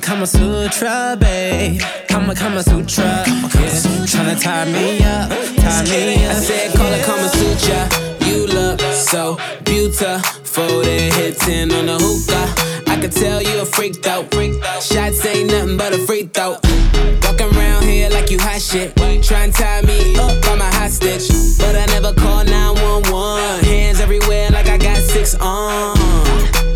Kama 0.00 0.26
Sutra, 0.26 1.16
babe. 1.20 1.82
Kama 2.08 2.34
Kama 2.34 2.62
Sutra. 2.62 3.24
Yeah. 3.26 4.08
Tryna 4.08 4.40
tie 4.40 4.64
me 4.72 5.04
up, 5.04 5.28
tie 5.56 5.84
me 5.84 6.24
up. 6.24 6.36
I 6.36 6.40
said, 6.40 6.74
call 6.74 6.92
it 6.92 7.04
Kama 7.04 7.28
Sutra. 7.28 7.88
You 8.26 8.46
look 8.46 8.80
so 8.80 9.36
beautiful. 9.64 10.41
Then 10.54 11.10
hit 11.12 11.38
10 11.38 11.72
on 11.72 11.86
the 11.86 11.96
hookah. 11.96 12.90
I 12.90 13.00
could 13.00 13.12
tell 13.12 13.40
you 13.40 13.62
a 13.62 13.64
freak 13.64 14.02
though. 14.02 14.28
Shots 14.80 15.24
ain't 15.24 15.50
nothing 15.50 15.78
but 15.78 15.94
a 15.94 15.98
free 16.06 16.24
throw. 16.24 16.58
Walking 17.22 17.56
around 17.56 17.84
here 17.84 18.10
like 18.10 18.30
you 18.30 18.38
hot 18.38 18.60
shit. 18.60 18.94
Try 19.22 19.44
and 19.44 19.54
tie 19.54 19.80
me 19.82 20.14
up, 20.16 20.44
I'm 20.44 20.60
a 20.60 20.70
hostage. 20.76 21.28
But 21.58 21.74
I 21.74 21.86
never 21.86 22.12
call 22.12 22.44
911. 22.44 23.64
Hands 23.64 24.00
everywhere 24.00 24.50
like 24.50 24.66
I 24.66 24.76
got 24.76 24.98
six 24.98 25.34
on. 25.36 25.96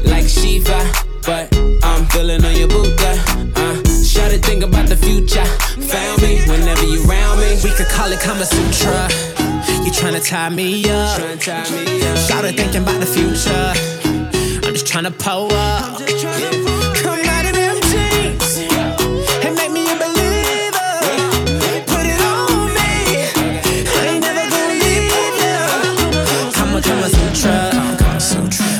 Like 0.04 0.26
Shiva, 0.26 0.80
but 1.26 1.54
I'm 1.82 2.06
feeling 2.06 2.42
on 2.46 2.56
your 2.56 2.68
Buddha. 2.68 3.12
Uh, 3.56 3.76
Shut 4.02 4.32
it, 4.32 4.42
think 4.42 4.64
about 4.64 4.88
the 4.88 4.96
future. 4.96 5.44
Found 5.44 6.22
me 6.22 6.40
whenever 6.48 6.84
you 6.84 7.02
round 7.02 7.40
me. 7.40 7.60
We 7.62 7.70
could 7.76 7.88
call 7.88 8.10
it 8.10 8.20
Kama 8.20 8.46
Sutra. 8.46 9.55
Tryna 9.96 10.20
tie 10.28 10.50
me 10.50 10.84
up. 10.90 11.20
Started 12.18 12.56
thinking 12.56 12.82
about 12.82 13.00
the 13.00 13.06
future. 13.06 13.72
I'm 14.66 14.72
just 14.74 14.86
tryna 14.86 15.12
pull 15.18 15.52
up. 15.52 15.98
Come 17.00 17.20
out 17.34 17.44
of 17.46 17.54
them 17.54 17.76
jeans 17.90 18.58
and 19.44 19.54
make 19.56 19.72
me 19.72 19.88
a 19.90 19.96
believer. 19.96 20.92
Put 21.90 22.04
it 22.12 22.20
on 22.20 22.74
me. 22.76 22.92
I 23.96 24.06
ain't 24.10 24.22
never 24.22 24.44
gonna 24.52 24.76
leave 24.84 25.08
ya. 25.42 26.50
Kama 26.52 26.78
Kama 26.82 27.08
Sutra. 27.08 27.56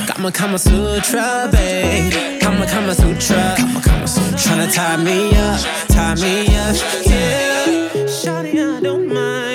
Kama. 0.07 0.33
Kama 0.33 0.59
Sutra, 0.59 1.49
babe. 1.53 2.41
Kama 2.41 2.67
Kama 2.67 2.95
Sutra. 2.95 3.55
Kama 3.57 3.81
Kama 3.81 4.07
Sutra. 4.07 4.67
Tie 4.67 4.97
me 4.99 5.31
up, 5.37 5.61
tie 5.89 6.15
me 6.17 6.47
up, 6.57 6.77
yeah. 7.07 8.07
Shawty, 8.07 8.55
I 8.59 8.81
don't 8.81 9.07
mind. 9.09 9.46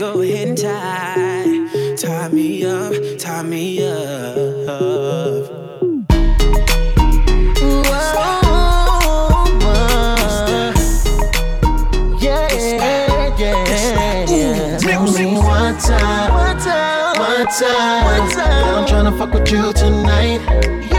Go 0.00 0.22
ahead 0.22 0.48
and 0.48 0.56
tie, 0.56 1.94
tie 1.94 2.28
me 2.28 2.64
up, 2.64 2.94
tie 3.18 3.42
me 3.42 3.86
up. 3.86 5.50
One 15.36 15.78
time, 15.78 16.32
one 16.32 17.46
time, 17.46 18.04
one 18.04 18.30
time. 18.30 18.74
I'm 18.74 18.86
tryna 18.86 19.18
fuck 19.18 19.34
with 19.34 19.52
you 19.52 19.72
tonight. 19.74 20.89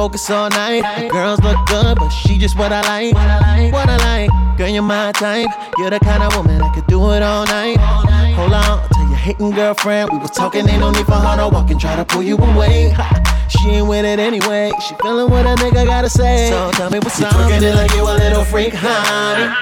Focus 0.00 0.30
all 0.30 0.48
night. 0.48 1.10
Girls 1.10 1.40
look 1.40 1.58
good, 1.66 1.94
but 1.98 2.08
she 2.08 2.38
just 2.38 2.56
what 2.56 2.72
I 2.72 2.80
like. 2.88 3.12
What 3.70 3.86
I 3.86 3.98
like, 3.98 4.56
girl, 4.56 4.66
you're 4.66 4.82
my 4.82 5.12
type. 5.12 5.50
You're 5.76 5.90
the 5.90 6.00
kind 6.00 6.22
of 6.22 6.34
woman 6.34 6.56
that 6.56 6.72
could 6.74 6.86
do 6.86 7.12
it 7.12 7.22
all 7.22 7.44
night. 7.44 7.76
Hold 8.32 8.54
on, 8.54 8.88
tell 8.88 9.08
your 9.08 9.20
hating 9.26 9.50
girlfriend 9.50 10.08
we 10.10 10.16
was 10.16 10.30
talking. 10.30 10.66
Ain't 10.66 10.80
no 10.80 10.90
need 10.90 11.04
for 11.04 11.20
her 11.20 11.36
to 11.36 11.48
walk 11.54 11.70
and 11.70 11.78
try 11.78 11.96
to 11.96 12.06
pull 12.06 12.22
you 12.22 12.38
away. 12.38 12.96
She 13.50 13.68
ain't 13.76 13.88
with 13.88 14.06
it 14.06 14.18
anyway. 14.18 14.72
She 14.88 14.94
feeling 15.02 15.28
what 15.30 15.44
a 15.44 15.54
nigga 15.62 15.84
gotta 15.84 16.08
say. 16.08 16.48
So 16.48 16.70
tell 16.70 16.88
me 16.88 16.98
what's 17.00 17.20
up. 17.20 17.34
Twerking 17.34 17.60
it 17.60 17.74
like 17.74 17.92
you 17.92 18.02
a 18.02 18.16
little 18.24 18.44
freak, 18.44 18.72
honey. 18.72 19.52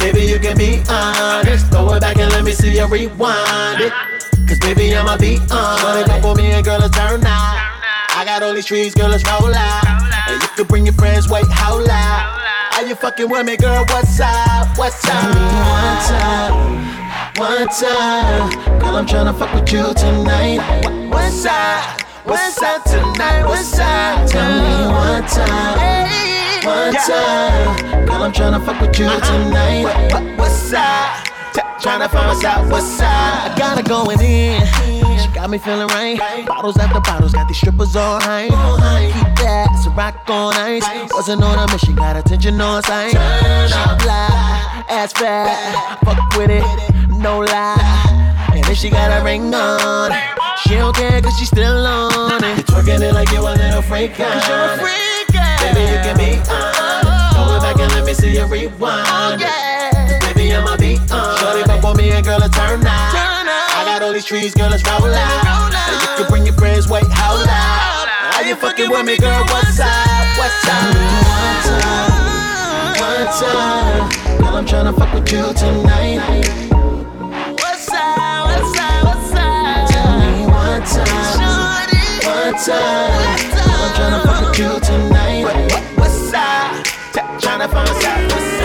Baby, 0.00 0.26
you 0.26 0.40
can 0.40 0.58
be 0.58 0.82
honest. 0.90 1.70
Throw 1.70 1.94
it 1.94 2.00
back 2.00 2.16
and 2.16 2.32
let 2.32 2.42
me 2.42 2.50
see 2.50 2.74
you 2.76 2.86
rewind 2.88 3.80
it. 3.80 3.92
Cause 4.48 4.58
baby, 4.58 4.92
I'ma 4.96 5.16
be 5.18 5.38
on. 5.54 5.78
Shut 5.78 6.02
it 6.02 6.10
up 6.10 6.22
for 6.22 6.34
me 6.34 6.50
and 6.50 6.64
girl, 6.64 6.80
let's 6.80 6.96
turn 6.96 7.24
out. 7.24 7.67
Got 8.28 8.42
all 8.42 8.52
these 8.52 8.66
trees, 8.66 8.94
girl, 8.94 9.08
let's 9.08 9.24
roll 9.26 9.54
out. 9.54 9.86
And 10.28 10.42
you 10.42 10.48
can 10.48 10.66
bring 10.66 10.84
your 10.84 10.92
friends, 10.92 11.30
wait, 11.30 11.46
how 11.48 11.82
loud? 11.82 12.42
Are 12.74 12.84
you 12.86 12.94
fucking 12.94 13.26
with 13.26 13.46
me, 13.46 13.56
girl? 13.56 13.86
What's 13.88 14.20
up? 14.20 14.76
What's 14.76 15.02
up? 15.08 15.24
One 15.24 15.98
time, 16.12 16.52
one 17.38 17.68
time. 17.68 18.78
Girl, 18.80 18.96
I'm 18.96 19.06
tryna 19.06 19.36
fuck 19.38 19.54
with 19.54 19.72
you 19.72 19.94
tonight. 19.94 20.58
What's 21.08 21.46
up? 21.46 22.02
What's 22.24 22.62
up 22.62 22.84
tonight? 22.84 23.46
What's 23.46 23.78
up? 23.78 24.28
Tell 24.28 24.60
me 24.60 24.92
one 24.92 25.24
time. 25.26 26.66
One 26.66 26.92
time. 26.92 28.04
Girl, 28.04 28.22
I'm 28.24 28.32
tryna 28.32 28.62
fuck 28.62 28.78
with 28.82 28.98
you 28.98 29.06
uh-huh. 29.06 29.44
tonight. 29.44 30.36
What's 30.36 30.70
up? 30.74 31.24
Tryna 31.80 32.10
find 32.10 32.28
what's 32.28 32.44
up, 32.44 32.70
what's 32.70 33.00
up? 33.00 33.06
I 33.08 33.54
got 33.56 33.78
her 33.78 33.82
going 33.82 34.20
in. 34.20 34.97
Got 35.38 35.50
me 35.50 35.58
feeling 35.58 35.86
right. 35.86 36.18
Bottles 36.48 36.76
after 36.78 36.98
bottles, 36.98 37.30
got 37.30 37.46
these 37.46 37.58
strippers 37.58 37.94
all 37.94 38.20
high. 38.20 38.48
Keep 38.48 39.36
that, 39.38 39.70
it's 39.70 39.86
a 39.86 39.90
rock 39.90 40.18
on 40.26 40.52
ice. 40.54 40.82
Wasn't 41.14 41.40
on 41.40 41.56
a 41.56 41.72
mission, 41.72 41.94
got 41.94 42.16
attention 42.16 42.60
on 42.60 42.82
sight. 42.82 43.12
She 43.12 44.02
fly, 44.02 44.84
ass 44.90 45.12
fat, 45.12 46.02
fuck 46.02 46.18
with 46.36 46.50
it, 46.50 46.66
no 47.22 47.38
lie. 47.38 48.50
And 48.52 48.66
if 48.66 48.78
she 48.78 48.90
got 48.90 49.14
a 49.14 49.24
ring 49.24 49.54
on, 49.54 50.10
she 50.66 50.74
don't 50.74 50.96
care 50.96 51.22
cause 51.22 51.38
she 51.38 51.44
still 51.44 51.86
on 51.86 52.42
it. 52.42 52.58
You 52.58 52.64
twerking 52.64 53.00
it 53.00 53.14
like 53.14 53.30
you 53.30 53.38
a 53.38 53.54
little 53.54 53.82
freak, 53.82 54.14
Cause 54.14 54.42
you're 54.48 54.58
a 54.58 54.76
freak, 54.82 55.30
Baby, 55.62 55.86
you 55.86 56.02
can 56.02 56.16
be 56.18 56.34
on. 56.50 57.30
Throw 57.30 57.54
it 57.54 57.62
back 57.62 57.78
and 57.78 57.92
let 57.94 58.04
me 58.04 58.12
see 58.12 58.34
you 58.34 58.44
rewind. 58.46 59.06
Oh, 59.06 59.38
cause 59.38 60.34
baby, 60.34 60.52
I'ma 60.52 60.76
be 60.78 60.98
on. 61.14 61.38
Shorty 61.38 61.62
fuck 61.62 61.84
on 61.84 61.96
me 61.96 62.10
and 62.10 62.26
girl, 62.26 62.40
let's 62.40 62.56
turn 62.56 62.84
out. 62.84 63.27
All 64.08 64.14
these 64.14 64.24
trees, 64.24 64.54
girl, 64.54 64.70
let's 64.70 64.82
roll 64.88 65.04
out. 65.04 65.74
And 65.74 66.00
you 66.00 66.08
can 66.16 66.26
bring 66.30 66.46
your 66.46 66.54
friends, 66.54 66.88
wait, 66.88 67.04
how 67.08 67.34
loud? 67.44 68.08
Are 68.36 68.42
you 68.42 68.56
fucking 68.56 68.88
with 68.88 69.04
me, 69.04 69.18
girl? 69.18 69.44
What's 69.44 69.78
up? 69.78 70.38
What's 70.38 70.66
up? 70.66 70.96
One 71.36 71.60
time, 71.68 72.96
one 73.04 73.26
time. 73.36 74.38
Girl, 74.38 74.56
I'm 74.56 74.64
tryna 74.64 74.96
fuck 74.96 75.12
with 75.12 75.30
you 75.30 75.52
tonight. 75.52 76.24
What's 77.60 77.92
up? 77.92 78.46
What's 78.48 78.78
up? 78.80 79.04
What's 79.04 79.32
up? 79.34 79.90
Tell 79.90 80.18
me 80.20 80.46
one 80.46 80.82
time, 80.88 81.68
one 82.24 82.56
time. 82.64 83.44
Girl, 83.52 83.76
I'm 83.76 83.92
tryna 83.92 84.20
fuck 84.24 84.40
with 84.48 84.58
you 84.58 84.72
tonight. 84.80 85.44
What's 85.98 86.32
up? 86.32 86.72
Tryna 87.42 87.68
find 87.68 87.90
out 87.90 88.32
what's 88.32 88.52
up. 88.54 88.57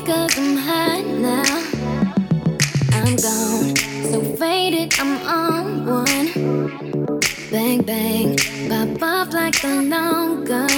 Cause 0.00 0.36
I'm 0.36 0.56
hot 0.56 1.04
now. 1.06 1.42
I'm 2.92 3.16
gone, 3.16 3.76
so 4.10 4.20
faded, 4.36 4.94
I'm 4.98 5.16
on 5.26 5.86
one. 5.86 7.20
Bang, 7.50 7.82
bang, 7.82 8.36
pop 8.68 9.02
off 9.02 9.32
like 9.32 9.62
a 9.64 9.68
long 9.68 10.44
gun. 10.44 10.68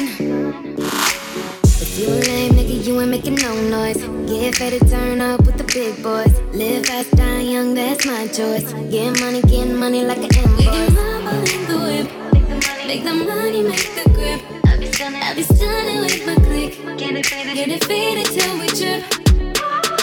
If 1.81 1.99
you 1.99 2.09
a 2.09 2.19
lame 2.29 2.53
nigga, 2.53 2.87
you 2.87 3.01
ain't 3.01 3.11
making 3.11 3.37
no 3.37 3.55
noise. 3.69 4.03
Get 4.29 4.55
faded, 4.57 4.89
turn 4.89 5.21
up 5.21 5.45
with 5.47 5.59
the 5.59 5.65
big 5.65 6.03
boys. 6.03 6.33
Live 6.55 6.87
fast, 6.87 7.11
die 7.17 7.41
young, 7.41 7.75
that's 7.75 8.07
my 8.07 8.27
choice. 8.29 8.73
Get 8.91 9.19
money, 9.21 9.43
get 9.43 9.67
money 9.67 10.05
like 10.05 10.19
an 10.19 10.35
invoice. 10.37 10.59
We 10.59 10.65
can 10.65 10.95
rumble 10.95 11.51
in 11.51 11.67
the 11.67 11.79
whip. 12.15 12.28
Make 12.89 13.05
the 13.05 13.13
money, 13.13 13.63
make 13.63 13.95
the 13.95 14.11
grip. 14.15 14.41
I'll 14.65 14.81
be 14.81 14.91
stunning, 14.91 15.23
I'll 15.23 15.35
be 15.35 15.43
stunning 15.43 16.01
with 16.01 16.25
my 16.25 16.37
click. 16.37 16.73
Get 16.97 17.17
it 17.17 17.27
faded, 17.27 17.55
get 17.55 17.69
it 17.69 17.85
faded 17.85 18.25
till 18.25 18.59
we 18.59 18.67
trip. 18.69 19.05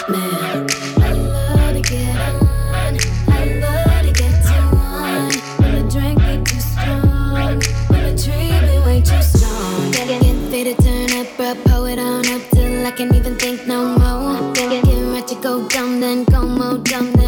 Man, 0.08 0.70
I 1.02 1.10
love 1.10 1.74
to 1.74 1.80
get 1.82 2.14
on. 2.14 2.94
I 3.26 3.58
love 3.58 4.06
to 4.06 4.12
get 4.14 4.34
too 4.46 4.76
on. 4.78 5.32
When 5.58 5.72
the 5.74 5.90
drink 5.90 6.20
get 6.20 6.46
too 6.46 6.60
strong. 6.60 7.60
When 7.90 8.02
the 8.06 8.22
tree 8.22 8.54
be 8.68 8.78
way 8.86 9.02
too 9.02 9.20
strong. 9.20 9.90
Get, 9.90 10.06
get, 10.06 10.22
get 10.22 10.50
faded, 10.52 10.78
turn 10.78 11.10
up, 11.18 11.26
bro. 11.36 11.56
Pull 11.64 11.86
it 11.86 11.98
on 11.98 12.24
up 12.28 12.42
till 12.52 12.86
I 12.86 12.92
can't 12.92 13.12
even 13.16 13.34
think 13.34 13.66
no 13.66 13.98
more. 13.98 14.54
Get, 14.54 14.70
get, 14.70 14.84
get 14.84 15.02
ready 15.10 15.26
to 15.26 15.34
go 15.42 15.66
dumb, 15.66 15.98
then 15.98 16.22
go 16.22 16.46
more 16.46 16.78
dumb, 16.78 17.10
then 17.14 17.25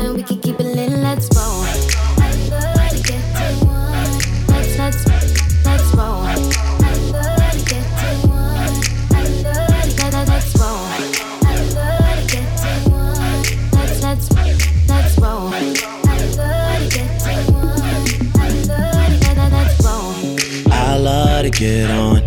get 21.59 21.91
on. 21.91 22.23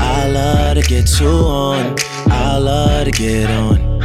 I 0.00 0.28
love 0.28 0.76
to 0.76 0.82
get 0.82 1.06
too 1.06 1.26
on. 1.26 1.94
I 2.28 2.56
love 2.56 3.04
to 3.04 3.10
get 3.10 3.50
on. 3.50 4.02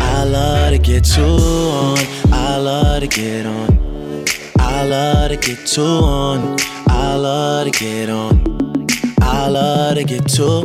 I 0.00 0.24
love 0.24 0.72
to 0.72 0.78
get 0.78 1.04
too 1.04 1.20
on. 1.20 1.98
I 2.32 2.56
love 2.56 3.02
to 3.02 3.06
get 3.06 3.44
on. 3.44 4.24
I 4.58 4.84
love 4.84 5.28
to 5.30 5.36
get 5.36 5.66
too 5.66 5.82
on. 5.82 6.56
I 6.88 7.16
love 7.16 7.66
to 7.66 7.70
get 7.70 8.08
on. 8.08 8.86
I 9.20 9.48
love 9.48 9.96
to 9.96 10.04
get 10.04 10.26
too. 10.26 10.60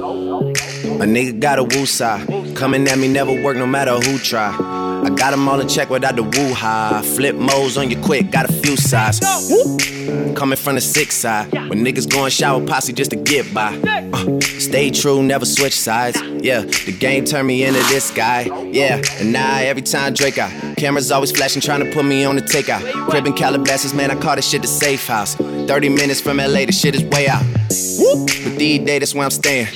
A 1.01 1.05
nigga 1.05 1.37
got 1.37 1.59
a 1.59 1.65
woo 1.65 1.85
side. 1.85 2.55
Coming 2.55 2.87
at 2.87 2.97
me 2.97 3.09
never 3.09 3.43
work 3.43 3.57
no 3.57 3.67
matter 3.67 3.99
who 3.99 4.17
try. 4.19 4.55
I 5.03 5.09
got 5.09 5.33
'em 5.33 5.49
all 5.49 5.59
in 5.59 5.67
check 5.67 5.89
without 5.89 6.15
the 6.15 6.23
woo 6.23 6.53
high. 6.53 7.01
Flip 7.01 7.35
modes 7.35 7.75
on 7.75 7.89
you 7.89 7.97
quick, 7.97 8.31
got 8.31 8.49
a 8.49 8.53
few 8.53 8.77
sides. 8.77 9.19
Coming 10.35 10.57
from 10.57 10.75
the 10.75 10.81
six 10.81 11.15
side. 11.15 11.51
When 11.51 11.83
niggas 11.83 12.09
going 12.09 12.31
shower 12.31 12.65
posse 12.65 12.93
just 12.93 13.11
to 13.11 13.17
get 13.17 13.53
by. 13.53 13.75
Uh, 14.13 14.39
stay 14.41 14.89
true, 14.89 15.21
never 15.21 15.45
switch 15.45 15.77
sides. 15.77 16.21
Yeah, 16.21 16.61
the 16.61 16.95
game 16.97 17.25
turned 17.25 17.47
me 17.47 17.63
into 17.63 17.79
this 17.89 18.11
guy. 18.11 18.43
Yeah, 18.71 19.01
and 19.19 19.33
now 19.33 19.57
every 19.57 19.81
time 19.81 20.13
Drake 20.13 20.37
out. 20.37 20.51
Cameras 20.77 21.11
always 21.11 21.31
flashing, 21.31 21.61
trying 21.61 21.83
to 21.83 21.91
put 21.91 22.05
me 22.05 22.23
on 22.23 22.35
the 22.35 22.41
takeout. 22.41 22.81
Crib 23.09 23.25
in 23.25 23.33
Calabasas, 23.33 23.93
man, 23.93 24.11
I 24.11 24.15
call 24.15 24.35
this 24.35 24.49
shit 24.49 24.61
the 24.61 24.67
safe 24.67 25.05
house. 25.07 25.35
30 25.35 25.89
minutes 25.89 26.21
from 26.21 26.37
LA, 26.37 26.65
the 26.65 26.71
shit 26.71 26.95
is 26.95 27.03
way 27.03 27.27
out. 27.27 27.43
But 27.67 28.57
these 28.57 28.79
days, 28.85 28.99
that's 28.99 29.13
where 29.13 29.23
I'm 29.25 29.31
staying. 29.31 29.67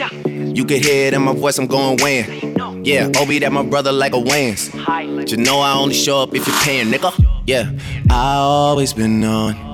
You 0.55 0.65
can 0.65 0.81
hear 0.81 1.07
it 1.07 1.13
in 1.13 1.21
my 1.21 1.33
voice, 1.33 1.57
I'm 1.57 1.67
going 1.67 1.97
weighing. 2.01 2.55
Yeah, 2.83 3.11
Oli, 3.19 3.39
that 3.39 3.51
my 3.51 3.63
brother 3.63 3.91
like 3.91 4.13
a 4.13 4.17
Wayans. 4.17 5.29
You 5.29 5.37
know 5.37 5.59
I 5.59 5.73
only 5.73 5.93
show 5.93 6.21
up 6.21 6.33
if 6.33 6.47
you're 6.47 6.55
paying, 6.57 6.87
nigga. 6.87 7.13
Yeah, 7.45 7.71
I 8.09 8.35
always 8.37 8.93
been 8.93 9.23
on. 9.23 9.70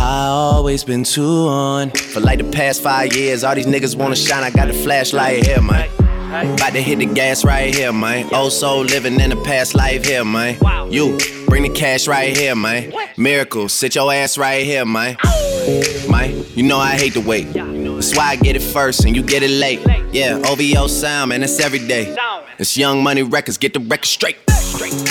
I 0.00 0.26
always 0.28 0.84
been 0.84 1.02
too 1.04 1.48
on. 1.48 1.90
For 1.90 2.20
like 2.20 2.38
the 2.38 2.50
past 2.50 2.82
five 2.82 3.14
years, 3.14 3.42
all 3.42 3.54
these 3.54 3.66
niggas 3.66 3.96
wanna 3.96 4.16
shine. 4.16 4.44
I 4.44 4.50
got 4.50 4.68
the 4.68 4.74
flashlight 4.74 5.44
here, 5.44 5.60
man. 5.60 5.88
About 6.54 6.72
to 6.74 6.82
hit 6.82 6.98
the 6.98 7.06
gas 7.06 7.44
right 7.44 7.74
here, 7.74 7.92
man. 7.92 8.32
Old 8.32 8.52
soul 8.52 8.84
living 8.84 9.18
in 9.18 9.30
the 9.30 9.42
past 9.44 9.74
life 9.74 10.04
here, 10.04 10.24
man. 10.24 10.56
You 10.92 11.18
bring 11.46 11.64
the 11.64 11.70
cash 11.70 12.06
right 12.06 12.36
here, 12.36 12.54
man. 12.54 12.92
Miracle, 13.16 13.68
sit 13.68 13.94
your 13.94 14.12
ass 14.12 14.38
right 14.38 14.64
here, 14.64 14.84
man. 14.84 15.16
Man, 16.08 16.44
you 16.54 16.62
know 16.62 16.78
I 16.78 16.92
hate 16.96 17.14
to 17.14 17.20
wait. 17.20 17.52
That's 17.52 18.16
why 18.16 18.28
I 18.28 18.36
get 18.36 18.54
it 18.56 18.62
first 18.62 19.04
and 19.04 19.16
you 19.16 19.22
get 19.22 19.42
it 19.42 19.50
late. 19.50 19.80
Yeah, 20.12 20.40
OVO 20.46 20.86
sound, 20.86 21.30
man, 21.30 21.42
it's 21.42 21.58
every 21.60 21.80
day. 21.86 22.14
It's 22.58 22.76
Young 22.76 23.02
Money 23.02 23.22
Records, 23.22 23.58
get 23.58 23.74
the 23.74 23.80
record 23.80 24.06
straight. 24.06 24.36
Just 24.46 25.07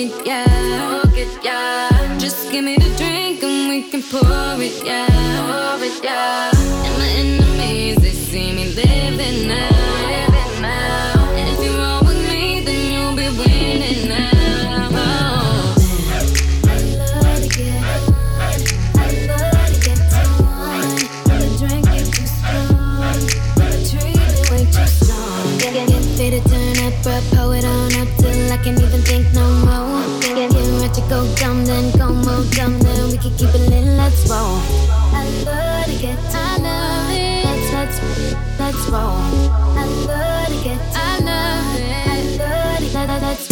it, 0.00 0.26
go 31.10 31.26
dumb, 31.34 31.64
then 31.64 31.90
go 31.98 32.06
more 32.14 32.44
dumb, 32.54 32.78
then 32.78 33.10
we 33.10 33.18
can 33.18 33.36
keep 33.36 33.52
it 33.52 33.68
lit, 33.68 33.84
let's 33.98 34.30
roll. 34.30 34.62
I 35.12 35.26
love 35.44 35.86
to 35.86 35.96
get 36.00 36.18
I 36.32 36.56
love 36.66 37.10
it. 37.10 37.44
Let's, 37.46 37.72
let's, 37.74 37.96
let's 38.60 38.88
roll. 38.88 39.18
I 39.76 39.84
love 40.06 40.46
to 40.46 40.58
get 40.62 40.78
I 40.94 41.18
love 41.18 41.80
it. 41.80 42.06
I 42.06 42.20
love. 42.38 42.94
Let, 42.94 43.08
let, 43.08 43.22
let's 43.22 43.49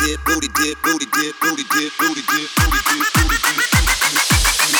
dip, 0.00 0.18
booty 0.24 0.48
dip, 0.48 0.76
booty 0.82 1.06
dip, 1.12 1.34
booty 1.40 1.64
dip, 1.68 1.92
booty 2.00 2.22
dip, 2.24 2.48
booty 2.56 2.80
dip, 2.88 3.04
booty 3.14 3.36
dip, 3.36 3.60
dip. 3.60 3.90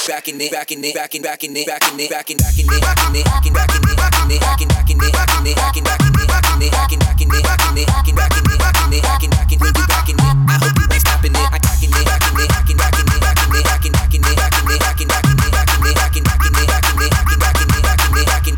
Rockin' 0.08 0.40
it, 0.40 0.52
rockin' 0.52 0.84
it, 0.84 0.96
rockin', 0.96 1.22
rockin' 1.22 1.56
it, 1.56 1.68
rockin' 1.68 2.00
it, 2.00 2.10
rockin', 2.10 2.38
rockin' 2.40 2.66
it, 2.66 2.80
rockin' 2.82 3.14
it, 3.14 3.26
rockin', 3.28 3.54
rockin' 3.54 3.84
it, 3.84 4.00
rockin' 4.00 4.30
it, 4.30 4.40
rockin', 4.40 4.68
rockin' 4.70 5.00
it, 5.00 5.12
rockin' 5.12 5.44
it, 5.44 5.52
rockin', 5.52 5.76
rockin' 5.76 5.80
it, 5.80 6.32
rockin' 6.32 6.60
it, 6.60 6.72
rockin', 6.72 6.98
rockin' 7.04 7.30
it, 7.30 7.44
rockin' 7.46 7.76
it, 7.76 7.88
rockin', 7.90 8.16
rockin' 8.16 8.50
it, 8.50 8.62
rockin' 8.64 8.92
it, 8.92 9.04
rockin', 9.04 9.30
rockin' 9.30 9.60
when 9.60 9.72
you 9.76 9.84
rockin' 9.86 10.16
it. 10.16 10.24
I 10.24 10.56
hope 10.56 10.76
you 10.80 10.86
ain't 10.90 11.00
stopping 11.04 11.34
it. 11.36 11.38
I 11.38 11.58
rockin' 11.60 11.92
it, 11.92 12.06
rockin' 12.08 12.40
it, 12.40 12.48
rockin', 12.50 12.78
rockin' 12.80 13.06
it, 13.06 13.20
rockin' 13.20 13.54
it, 13.54 13.64
rockin', 13.68 13.92
rockin' 13.92 14.24
it, 14.24 14.40
rockin' 14.40 14.64
it, 14.64 14.80
rockin', 14.80 15.04
rockin' 15.04 15.36
it, 15.36 15.60
rockin' 15.60 15.84
it, 15.84 15.98
rockin', 16.00 16.24
rockin' 16.24 16.56
it, 16.56 16.68
rockin' 16.70 16.96
it, 16.96 17.12
rockin', 17.12 17.40
rockin' 17.44 17.70
it, 17.70 17.84
rockin' 17.84 18.18
it, 18.18 18.28
rockin'. 18.32 18.56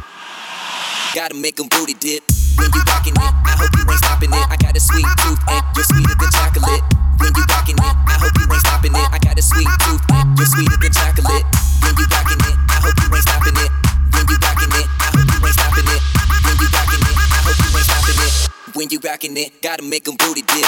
Gotta 1.14 1.34
make 1.34 1.58
'em 1.60 1.68
booty 1.68 1.94
dip 1.94 2.22
when 2.56 2.70
you 2.72 2.82
rockin' 2.86 3.18
it. 3.18 3.32
I 3.44 3.52
hope 3.58 3.74
you 3.76 3.84
ain't 3.84 3.98
stopping 3.98 4.32
it. 4.32 4.61
Sweet 4.82 5.06
tooth 5.22 5.38
and 5.46 5.62
you're 5.76 5.84
sweeter 5.84 6.14
than 6.18 6.30
chocolate. 6.34 6.82
When 7.22 7.30
you 7.38 7.44
rockin' 7.54 7.78
it, 7.78 7.94
I 8.10 8.18
hope 8.18 8.34
you 8.34 8.50
ain't 8.50 8.66
stopping 8.66 8.90
it. 8.90 9.06
I 9.14 9.18
got 9.22 9.38
a 9.38 9.42
sweet 9.42 9.70
tooth 9.78 10.02
and 10.10 10.36
you're 10.36 10.46
sweeter 10.50 10.74
than 10.74 10.90
chocolate. 10.90 11.46
When 11.86 11.94
you 11.94 12.06
rockin' 12.10 12.42
it, 12.42 12.54
I 12.66 12.82
hope 12.82 12.98
you 12.98 13.06
ain't 13.14 13.22
stopping 13.22 13.56
it. 13.62 13.70
When 14.10 14.26
you 14.26 14.36
rockin' 14.42 14.74
it, 14.74 14.86
I 14.98 15.06
hope 15.14 15.30
you 15.30 15.38
ain't 15.46 15.54
stopping 15.54 15.86
it. 15.86 16.02
When 16.42 16.58
you 16.58 16.66
rockin' 16.74 16.98
it, 16.98 17.14
I 17.14 17.38
hope 17.46 17.58
you 17.62 17.70
ain't 17.78 17.86
stopping 17.86 18.18
it. 18.26 18.74
When 18.74 18.90
you 18.90 18.98
rockin' 18.98 19.36
it, 19.36 19.62
gotta 19.62 19.84
make 19.86 20.08
'em 20.08 20.16
booty 20.18 20.42
dip. 20.42 20.66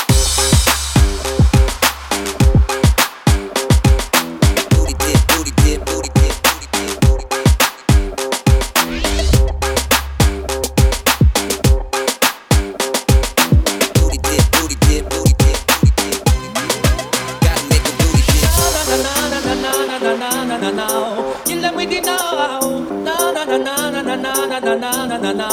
na 24.64 24.74
na 24.74 25.06
na 25.06 25.16
na 25.18 25.32
na. 25.32 25.48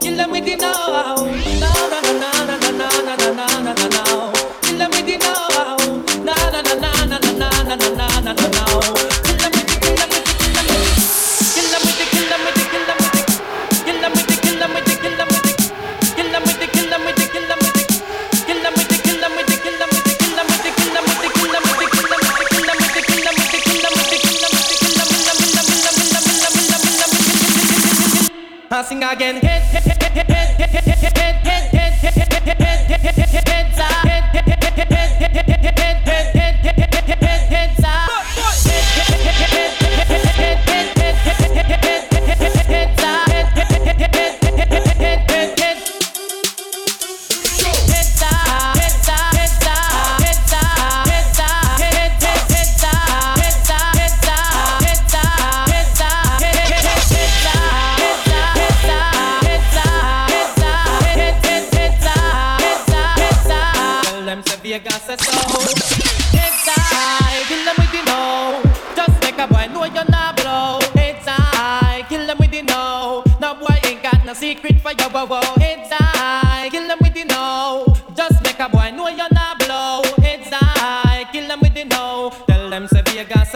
Kill 0.00 0.16
them 0.16 0.30
with 0.32 0.48
it 0.48 0.60
now. 0.60 1.57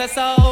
professor. 0.07 0.42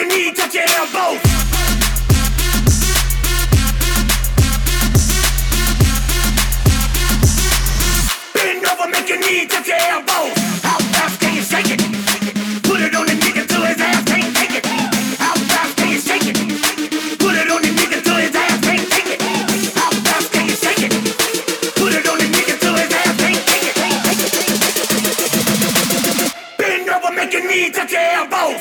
Your 0.00 0.08
knee 0.08 0.32
touch 0.32 0.54
your 0.54 0.64
elbow. 0.64 1.20
Bend 8.32 8.64
over, 8.64 8.88
make 8.88 9.08
your 9.08 9.18
knee 9.20 9.46
touch 9.46 9.68
your 9.68 9.76
elbow. 9.76 10.32
How 10.62 10.78
fast 10.92 11.20
can 11.20 11.34
you 11.36 11.42
shake 11.42 11.70
it? 11.70 11.80
Put 12.62 12.80
it 12.80 12.94
on 12.94 13.06
the 13.06 13.12
nigga 13.12 13.46
till 13.46 13.62
his 13.62 13.80
ass 13.80 14.04
can't 14.04 14.34
take 14.36 14.54
it. 14.56 14.64
How 15.20 15.34
fast 15.50 15.76
can 15.76 15.88
you 15.90 16.00
shake 16.00 16.26
it? 16.28 16.36
Put 17.18 17.36
it 17.36 17.50
on 17.50 17.60
the 17.60 17.68
nigga 17.68 18.02
till 18.02 18.16
his 18.16 18.34
ass 18.34 18.60
can't 18.64 18.88
take 18.90 19.10
it. 19.14 19.20
How 19.76 19.90
fast 19.90 20.32
can 20.32 20.46
you 20.48 20.56
shake 20.56 20.82
it? 20.82 20.92
Put 21.76 21.92
it 21.92 22.06
on 22.08 22.18
the 22.18 22.24
nigga 22.24 22.58
till 22.58 22.74
his 22.74 22.92
ass 22.92 23.16
can't 23.20 23.44
take 23.50 23.66
it. 23.68 23.76
Bend 26.56 26.88
over, 26.88 27.12
make 27.12 27.32
your 27.34 27.46
knee 27.46 27.70
touch 27.70 27.92
your 27.92 28.00
elbow. 28.00 28.59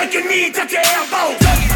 make 0.00 0.14
you 0.14 0.26
need 0.26 0.54
to 0.54 0.66
care 0.66 1.08
about. 1.08 1.69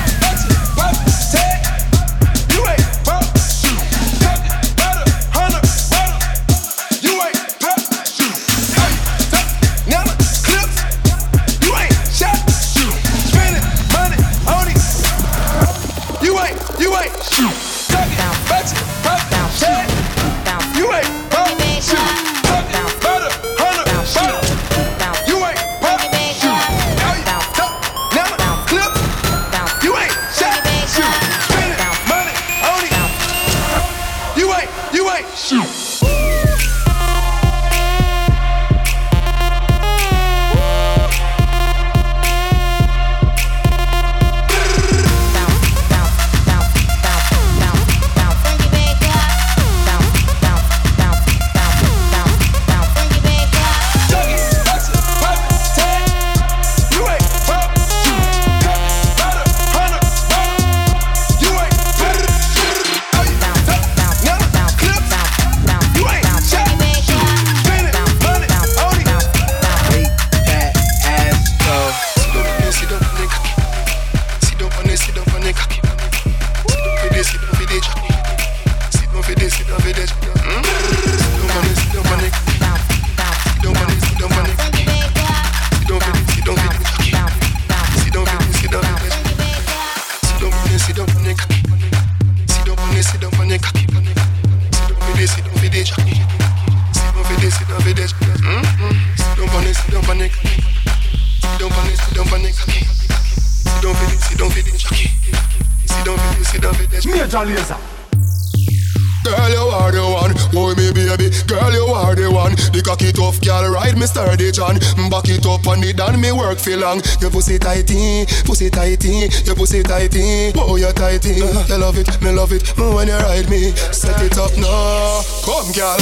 long. 116.85 117.01
Your 117.21 117.31
pussy 117.31 117.59
tighty, 117.59 118.29
pussy 118.45 118.69
tighty, 118.69 119.33
your 119.49 119.57
pussy 119.57 119.83
tighty. 119.83 120.53
Oh, 120.55 120.77
you're 120.77 120.93
tighty. 120.93 121.41
Uh, 121.41 121.65
you 121.67 121.79
love 121.81 121.97
it, 121.97 122.09
me 122.21 122.31
love 122.31 122.53
it. 122.53 122.63
When 122.77 123.09
you 123.09 123.17
ride 123.17 123.49
me, 123.49 123.73
set 123.91 124.21
it 124.21 124.37
up 124.37 124.53
now. 124.61 125.25
Come, 125.49 125.73
girl. 125.73 125.99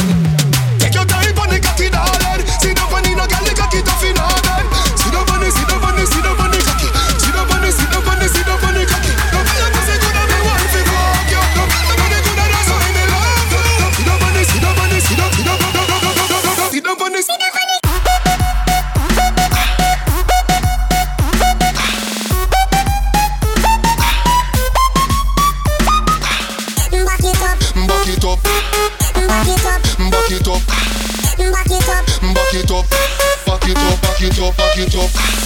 Take 0.82 0.94
your 0.98 1.06
time 1.06 1.38
on 1.38 1.48
the 1.48 1.62
cocky, 1.62 1.88
darling. 1.88 2.42
See 2.58 2.74
the 2.74 2.82
on 2.82 3.06
no 3.14 3.24
girl, 3.30 3.44
the 3.46 3.54
cocky 3.54 3.80
tough 3.86 4.02
in 4.02 4.18
See 4.98 5.10
the 5.14 5.18
up 5.22 5.30
see 5.30 5.64
the, 5.70 5.78
sit 5.78 6.14
see 6.14 6.22
the. 6.22 6.31
it 34.82 34.96
up 34.96 35.41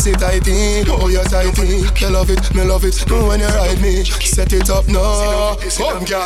pussy 0.00 0.16
tight 0.16 0.48
in, 0.48 0.88
oh 0.88 1.08
you're 1.08 1.24
tight 1.24 1.52
in. 1.60 1.84
You 2.00 2.08
love 2.08 2.30
it, 2.30 2.40
me 2.54 2.64
love 2.64 2.84
it. 2.84 2.96
Do 3.04 3.28
when 3.28 3.40
you 3.40 3.52
ride 3.52 3.80
me, 3.82 4.02
set 4.04 4.52
it 4.52 4.70
up 4.70 4.88
now. 4.88 5.60
Oh, 5.60 6.00
girl. 6.08 6.24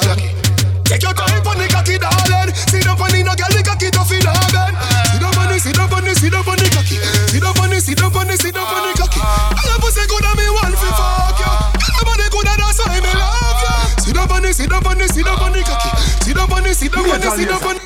Take 0.87 1.03
your 1.03 1.11
time 1.11 1.43
on 1.43 1.59
the 1.59 1.67
cocky, 1.67 1.99
darling. 1.99 2.55
Sit 2.55 2.87
up 2.87 3.01
on 3.03 3.11
the 3.11 3.27
no 3.27 3.35
girl, 3.35 3.51
the 3.51 3.67
cocky 3.67 3.91
tough 3.91 4.15
in 4.15 4.23
heaven. 4.23 4.79
Sit 5.11 5.27
up 5.27 5.35
on 5.35 5.51
the, 5.51 5.59
sit 5.59 5.75
up 5.75 5.91
the, 5.91 6.15
sit 6.15 6.35
up 6.35 6.47
on 6.47 6.55
the 6.55 6.71
cocky. 6.71 7.03
Sit 7.35 7.43
the, 7.43 7.81
sit 7.83 7.99
up 7.99 8.15
the, 8.15 8.37
sit 8.39 8.55
up 8.55 8.71
on 8.71 8.83
the 8.87 8.95
cocky. 8.95 9.19
I 9.19 9.75
pussy 9.83 10.07
good 10.07 10.23
and 10.23 10.39
me 10.39 10.47
want 10.55 10.79
fi 10.79 10.91
fuck 10.95 11.35
you. 11.43 11.51
Come 11.99 12.15
on, 12.15 12.23
good 12.31 12.47
and 12.47 12.61
that's 12.63 12.79
why 12.79 13.03
me 13.03 13.11
love 13.11 13.59
you. 13.59 14.07
Sit 14.07 14.15
the, 14.15 14.53
sit 14.55 14.71
up 14.71 14.87
the, 14.87 15.07
sit 15.11 15.27
up 15.27 15.43
on 15.43 15.51
the 15.51 15.67
cocky. 15.67 15.91
Sit 16.23 16.39
the, 16.39 16.47
sit 16.79 16.95
up 16.95 17.11
the, 17.11 17.27
sit 17.27 17.51
up 17.51 17.59
the. 17.59 17.83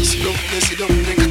Sit 0.00 0.24
the, 0.24 0.60
sit 0.64 0.80
the. 0.80 1.29